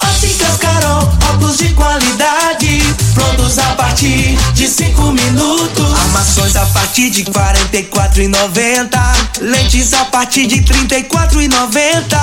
Óticas 0.00 0.56
Carol, 0.58 1.12
óculos 1.32 1.58
de 1.58 1.68
qualidade, 1.70 2.82
prontos 3.14 3.58
a 3.58 3.74
partir 3.74 4.36
de 4.54 4.68
cinco 4.68 5.12
minutos. 5.12 5.92
Armações 6.00 6.56
a 6.56 6.66
partir 6.66 7.10
de 7.10 7.24
quarenta 7.24 7.76
e 7.76 7.82
quatro 7.84 8.22
e 8.22 8.28
noventa, 8.28 9.00
lentes 9.40 9.92
a 9.94 10.04
partir 10.06 10.46
de 10.46 10.62
trinta 10.62 10.98
e 10.98 11.04
quatro 11.04 11.40
e 11.40 11.48
noventa. 11.48 12.18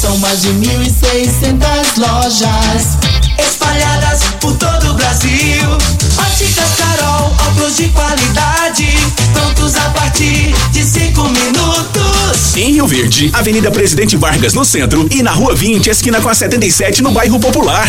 São 0.00 0.16
mais 0.18 0.42
de 0.42 0.48
mil 0.50 0.82
e 0.82 0.90
seiscentas 0.90 1.96
lojas 1.96 2.98
espalhadas 3.38 4.20
por 4.40 4.54
todo 4.56 4.90
o 4.90 4.94
Brasil. 4.94 5.70
Óticas 6.18 6.70
Carol, 6.76 7.34
óculos 7.48 7.76
de 7.76 7.88
qualidade, 7.88 8.85
Em 12.56 12.72
Rio 12.72 12.86
Verde, 12.86 13.30
Avenida 13.34 13.70
Presidente 13.70 14.16
Vargas 14.16 14.54
no 14.54 14.64
centro 14.64 15.06
e 15.12 15.22
na 15.22 15.30
Rua 15.30 15.54
20, 15.54 15.90
esquina 15.90 16.22
com 16.22 16.28
a 16.30 16.34
77 16.34 17.02
no 17.02 17.12
bairro 17.12 17.38
Popular. 17.38 17.86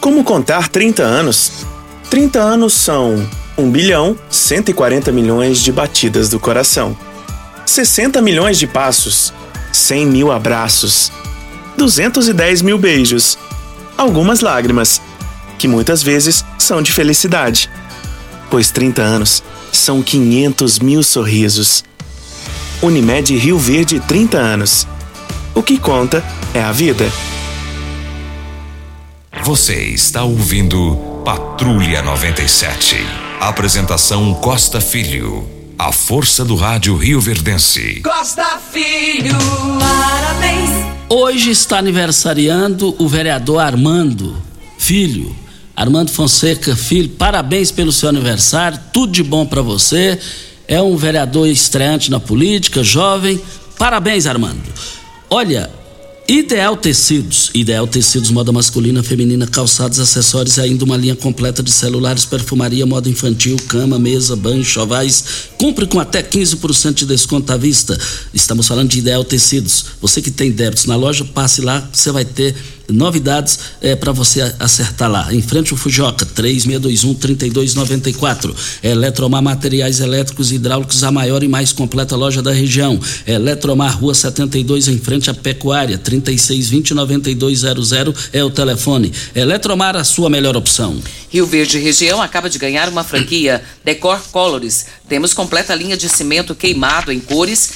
Como 0.00 0.24
contar 0.24 0.66
30 0.66 1.04
anos? 1.04 1.64
30 2.10 2.40
anos 2.40 2.72
são 2.72 3.24
1 3.56 3.70
bilhão 3.70 4.18
140 4.28 5.12
milhões 5.12 5.60
de 5.60 5.70
batidas 5.70 6.28
do 6.28 6.40
coração, 6.40 6.98
60 7.64 8.20
milhões 8.20 8.58
de 8.58 8.66
passos, 8.66 9.32
100 9.72 10.06
mil 10.06 10.32
abraços, 10.32 11.12
210 11.76 12.60
mil 12.62 12.76
beijos, 12.76 13.38
algumas 13.96 14.40
lágrimas, 14.40 15.00
que 15.56 15.68
muitas 15.68 16.02
vezes 16.02 16.44
são 16.58 16.82
de 16.82 16.90
felicidade, 16.90 17.70
pois 18.50 18.72
30 18.72 19.00
anos 19.00 19.44
são 19.70 20.02
500 20.02 20.80
mil 20.80 21.04
sorrisos. 21.04 21.84
Unimed 22.80 23.36
Rio 23.36 23.58
Verde 23.58 23.98
30 23.98 24.38
anos. 24.38 24.86
O 25.52 25.62
que 25.62 25.78
conta 25.78 26.24
é 26.54 26.62
a 26.62 26.70
vida. 26.70 27.10
Você 29.42 29.74
está 29.86 30.22
ouvindo 30.22 30.96
Patrulha 31.24 32.02
97. 32.02 32.96
Apresentação 33.40 34.32
Costa 34.34 34.80
Filho. 34.80 35.44
A 35.76 35.90
força 35.90 36.44
do 36.44 36.54
rádio 36.54 36.96
Rio 36.96 37.20
Verdense. 37.20 38.00
Costa 38.02 38.60
Filho, 38.72 39.36
parabéns. 39.80 40.70
Hoje 41.08 41.50
está 41.50 41.78
aniversariando 41.78 42.94
o 42.98 43.08
vereador 43.08 43.58
Armando 43.58 44.36
Filho. 44.76 45.34
Armando 45.74 46.10
Fonseca 46.10 46.76
Filho, 46.76 47.08
parabéns 47.10 47.72
pelo 47.72 47.92
seu 47.92 48.08
aniversário, 48.08 48.78
tudo 48.92 49.12
de 49.12 49.22
bom 49.22 49.46
para 49.46 49.62
você. 49.62 50.18
É 50.68 50.82
um 50.82 50.96
vereador 50.96 51.48
estreante 51.48 52.10
na 52.10 52.20
política, 52.20 52.84
jovem. 52.84 53.40
Parabéns, 53.78 54.26
Armando. 54.26 54.62
Olha, 55.30 55.70
Ideal 56.30 56.76
Tecidos, 56.76 57.50
Ideal 57.54 57.86
Tecidos, 57.86 58.30
moda 58.30 58.52
masculina, 58.52 59.02
feminina, 59.02 59.46
calçados, 59.46 59.98
acessórios 59.98 60.58
e 60.58 60.60
ainda 60.60 60.84
uma 60.84 60.94
linha 60.94 61.16
completa 61.16 61.62
de 61.62 61.70
celulares, 61.70 62.26
perfumaria, 62.26 62.84
moda 62.84 63.08
infantil, 63.08 63.56
cama, 63.66 63.98
mesa, 63.98 64.36
banho, 64.36 64.62
chovais. 64.62 65.24
Cumpre 65.56 65.86
com 65.86 65.98
até 65.98 66.22
15% 66.22 66.92
de 66.92 67.06
desconto 67.06 67.50
à 67.50 67.56
vista. 67.56 67.98
Estamos 68.34 68.68
falando 68.68 68.90
de 68.90 68.98
Ideal 68.98 69.24
Tecidos. 69.24 69.86
Você 70.02 70.20
que 70.20 70.30
tem 70.30 70.50
débitos 70.50 70.84
na 70.84 70.96
loja, 70.96 71.24
passe 71.24 71.62
lá, 71.62 71.88
você 71.90 72.12
vai 72.12 72.26
ter 72.26 72.54
novidades 72.90 73.58
é, 73.80 73.94
para 73.94 74.10
você 74.12 74.54
acertar 74.58 75.10
lá. 75.10 75.32
Em 75.32 75.40
frente 75.42 75.72
ao 75.72 75.78
Fujoca, 75.78 76.26
3621-3294. 76.26 78.54
Eletromar 78.82 79.42
Materiais 79.42 80.00
Elétricos 80.00 80.50
e 80.50 80.56
Hidráulicos, 80.56 81.04
a 81.04 81.12
maior 81.12 81.42
e 81.42 81.48
mais 81.48 81.72
completa 81.72 82.16
loja 82.16 82.42
da 82.42 82.52
região. 82.52 83.00
Eletromar, 83.26 83.98
Rua 83.98 84.14
72, 84.14 84.88
em 84.88 84.98
frente 84.98 85.30
à 85.30 85.34
Pecuária, 85.34 85.98
3620-9200 86.20 88.30
é 88.32 88.44
o 88.44 88.50
telefone. 88.50 89.12
Eletromar, 89.34 89.96
a 89.96 90.04
sua 90.04 90.30
melhor 90.30 90.56
opção. 90.56 91.02
Rio 91.30 91.46
Verde 91.46 91.78
Região 91.78 92.22
acaba 92.22 92.48
de 92.48 92.58
ganhar 92.58 92.88
uma 92.88 93.04
franquia 93.04 93.62
Decor 93.84 94.20
Colors. 94.30 94.86
Temos 95.08 95.34
completa 95.34 95.74
linha 95.74 95.96
de 95.96 96.08
cimento 96.08 96.54
queimado 96.54 97.12
em 97.12 97.20
cores 97.20 97.70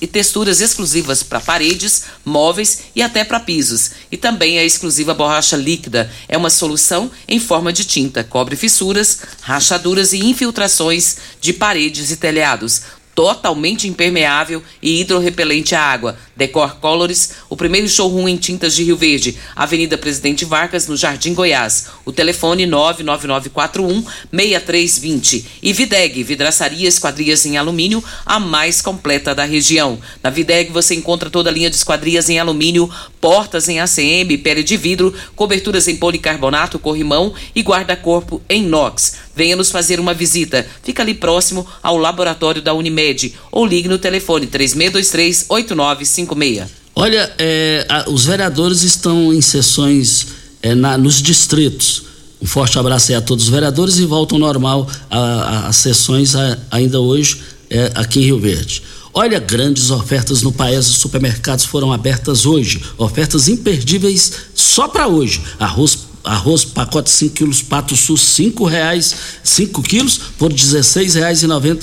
e 0.00 0.06
texturas 0.06 0.60
exclusivas 0.60 1.22
para 1.22 1.40
paredes, 1.40 2.04
móveis 2.24 2.84
e 2.94 3.02
até 3.02 3.24
para 3.24 3.40
pisos. 3.40 3.90
E 4.10 4.16
também 4.16 4.58
a 4.58 4.64
exclusiva 4.64 5.14
borracha 5.14 5.56
líquida. 5.56 6.10
É 6.28 6.36
uma 6.36 6.50
solução 6.50 7.10
em 7.26 7.38
forma 7.38 7.72
de 7.72 7.84
tinta, 7.84 8.22
cobre 8.22 8.56
fissuras, 8.56 9.20
rachaduras 9.40 10.12
e 10.12 10.18
infiltrações 10.18 11.16
de 11.40 11.52
paredes 11.52 12.10
e 12.10 12.16
telhados 12.16 12.82
totalmente 13.14 13.86
impermeável 13.86 14.62
e 14.82 15.00
hidrorrepelente 15.00 15.74
à 15.74 15.80
água. 15.80 16.16
Decor 16.36 16.76
Colors, 16.76 17.30
o 17.48 17.56
primeiro 17.56 17.88
showroom 17.88 18.28
em 18.28 18.36
tintas 18.36 18.74
de 18.74 18.82
Rio 18.82 18.96
Verde, 18.96 19.38
Avenida 19.54 19.96
Presidente 19.96 20.44
Vargas, 20.44 20.88
no 20.88 20.96
Jardim 20.96 21.32
Goiás. 21.32 21.86
O 22.04 22.12
telefone 22.12 22.66
99941 22.66 24.04
6320. 24.32 25.46
E 25.62 25.72
Videg, 25.72 26.22
vidraçaria 26.22 26.88
esquadrias 26.88 27.46
em 27.46 27.56
alumínio, 27.56 28.02
a 28.26 28.40
mais 28.40 28.82
completa 28.82 29.34
da 29.34 29.44
região. 29.44 29.98
Na 30.22 30.30
Videg 30.30 30.72
você 30.72 30.94
encontra 30.94 31.30
toda 31.30 31.50
a 31.50 31.52
linha 31.52 31.70
de 31.70 31.76
esquadrias 31.76 32.28
em 32.28 32.38
alumínio, 32.38 32.90
portas 33.20 33.68
em 33.68 33.78
ACM, 33.80 34.36
pele 34.42 34.62
de 34.62 34.76
vidro, 34.76 35.14
coberturas 35.36 35.86
em 35.86 35.96
policarbonato, 35.96 36.78
corrimão 36.78 37.32
e 37.54 37.62
guarda-corpo 37.62 38.42
em 38.48 38.64
inox. 38.64 39.23
Venha 39.36 39.56
nos 39.56 39.70
fazer 39.70 39.98
uma 40.00 40.14
visita. 40.14 40.66
Fica 40.82 41.02
ali 41.02 41.14
próximo 41.14 41.66
ao 41.82 41.96
laboratório 41.96 42.62
da 42.62 42.72
Unimed 42.74 43.34
ou 43.50 43.66
ligue 43.66 43.88
no 43.88 43.98
telefone 43.98 44.46
3623 44.46 45.46
8956. 45.48 46.70
Olha, 46.96 47.32
é, 47.38 47.86
a, 47.88 48.08
os 48.08 48.26
vereadores 48.26 48.82
estão 48.82 49.32
em 49.32 49.40
sessões 49.40 50.26
é, 50.62 50.74
na, 50.74 50.96
nos 50.96 51.20
distritos. 51.20 52.04
Um 52.40 52.46
forte 52.46 52.78
abraço 52.78 53.10
aí 53.10 53.16
a 53.16 53.20
todos 53.20 53.44
os 53.44 53.50
vereadores 53.50 53.98
e 53.98 54.04
voltam 54.04 54.38
normal 54.38 54.88
as 55.10 55.76
sessões 55.76 56.36
a, 56.36 56.58
ainda 56.70 57.00
hoje 57.00 57.40
é, 57.70 57.90
aqui 57.94 58.20
em 58.20 58.24
Rio 58.24 58.38
Verde. 58.38 58.82
Olha, 59.12 59.38
grandes 59.38 59.90
ofertas 59.90 60.42
no 60.42 60.52
Paes 60.52 60.86
e 60.86 60.92
supermercados 60.92 61.64
foram 61.64 61.92
abertas 61.92 62.44
hoje. 62.44 62.82
Ofertas 62.98 63.48
imperdíveis 63.48 64.32
só 64.54 64.88
para 64.88 65.06
hoje. 65.06 65.40
Arroz 65.58 65.98
arroz 66.24 66.64
pacote 66.64 67.10
5 67.10 67.34
quilos 67.34 67.62
Pato 67.62 67.94
Sul 67.94 68.16
cinco 68.16 68.64
reais 68.64 69.14
5 69.44 69.82
quilos 69.82 70.18
por 70.38 70.52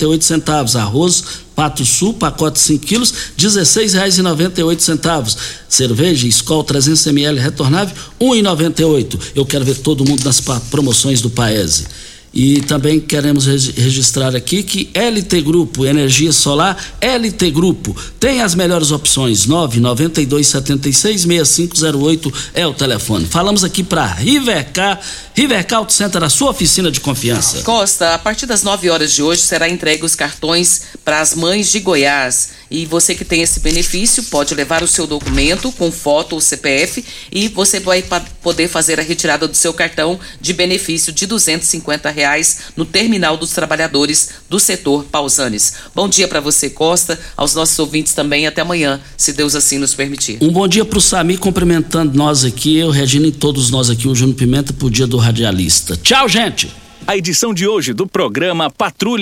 oito 0.04 0.24
centavos. 0.24 0.74
Arroz 0.74 1.24
Pato 1.54 1.84
Sul 1.84 2.14
pacote 2.14 2.58
5 2.58 2.84
quilos 2.84 3.14
oito 4.64 4.82
centavos. 4.82 5.36
Cerveja 5.68 6.26
Skol 6.26 6.64
300 6.64 7.06
ml 7.06 7.40
retornável 7.40 7.94
e 8.36 8.42
oito. 8.84 9.18
Eu 9.34 9.46
quero 9.46 9.64
ver 9.64 9.78
todo 9.78 10.04
mundo 10.04 10.24
nas 10.24 10.40
promoções 10.70 11.20
do 11.20 11.30
Paese 11.30 11.86
e 12.32 12.62
também 12.62 12.98
queremos 12.98 13.44
registrar 13.46 14.34
aqui 14.34 14.62
que 14.62 14.90
LT 14.94 15.42
Grupo, 15.42 15.84
energia 15.84 16.32
solar, 16.32 16.82
LT 17.00 17.50
Grupo, 17.50 17.94
tem 18.18 18.40
as 18.40 18.54
melhores 18.54 18.90
opções. 18.90 19.46
992766508 19.46 22.32
é 22.54 22.66
o 22.66 22.72
telefone. 22.72 23.26
Falamos 23.26 23.62
aqui 23.64 23.82
para 23.82 24.06
Rivercar, 24.06 24.98
Rivercar 25.34 25.80
Auto 25.80 25.92
Center, 25.92 26.22
a 26.22 26.30
sua 26.30 26.50
oficina 26.50 26.90
de 26.90 27.00
confiança. 27.00 27.60
Costa, 27.62 28.14
a 28.14 28.18
partir 28.18 28.46
das 28.46 28.62
9 28.62 28.88
horas 28.88 29.12
de 29.12 29.22
hoje 29.22 29.42
será 29.42 29.68
entregue 29.68 30.02
os 30.04 30.14
cartões 30.14 30.84
para 31.04 31.20
as 31.20 31.34
mães 31.34 31.70
de 31.70 31.80
Goiás. 31.80 32.62
E 32.70 32.86
você 32.86 33.14
que 33.14 33.26
tem 33.26 33.42
esse 33.42 33.60
benefício 33.60 34.22
pode 34.24 34.54
levar 34.54 34.82
o 34.82 34.88
seu 34.88 35.06
documento 35.06 35.70
com 35.72 35.92
foto 35.92 36.32
ou 36.32 36.40
CPF 36.40 37.04
e 37.30 37.48
você 37.48 37.78
vai 37.78 38.02
poder 38.40 38.68
fazer 38.68 38.98
a 38.98 39.02
retirada 39.02 39.46
do 39.46 39.54
seu 39.54 39.74
cartão 39.74 40.18
de 40.40 40.54
benefício 40.54 41.12
de 41.12 41.26
250 41.26 42.08
reais 42.08 42.21
no 42.76 42.84
terminal 42.84 43.36
dos 43.36 43.50
trabalhadores 43.50 44.30
do 44.48 44.58
setor 44.58 45.04
Pausanes. 45.04 45.74
Bom 45.94 46.08
dia 46.08 46.26
para 46.26 46.40
você, 46.40 46.70
Costa, 46.70 47.18
aos 47.36 47.54
nossos 47.54 47.78
ouvintes 47.78 48.14
também. 48.14 48.46
Até 48.46 48.62
amanhã, 48.62 49.00
se 49.16 49.32
Deus 49.32 49.54
assim 49.54 49.78
nos 49.78 49.94
permitir. 49.94 50.38
Um 50.40 50.50
bom 50.50 50.66
dia 50.66 50.84
para 50.84 50.98
o 50.98 51.00
Sami, 51.00 51.36
cumprimentando 51.36 52.16
nós 52.16 52.44
aqui, 52.44 52.78
eu, 52.78 52.90
Regina 52.90 53.26
e 53.26 53.32
todos 53.32 53.70
nós 53.70 53.90
aqui, 53.90 54.08
o 54.08 54.14
Júnior 54.14 54.36
Pimenta, 54.36 54.72
por 54.72 54.90
dia 54.90 55.06
do 55.06 55.16
radialista. 55.16 55.96
Tchau, 55.96 56.28
gente! 56.28 56.82
A 57.04 57.16
edição 57.16 57.52
de 57.52 57.66
hoje 57.66 57.92
do 57.92 58.06
programa 58.06 58.70
Patrulha 58.70 59.20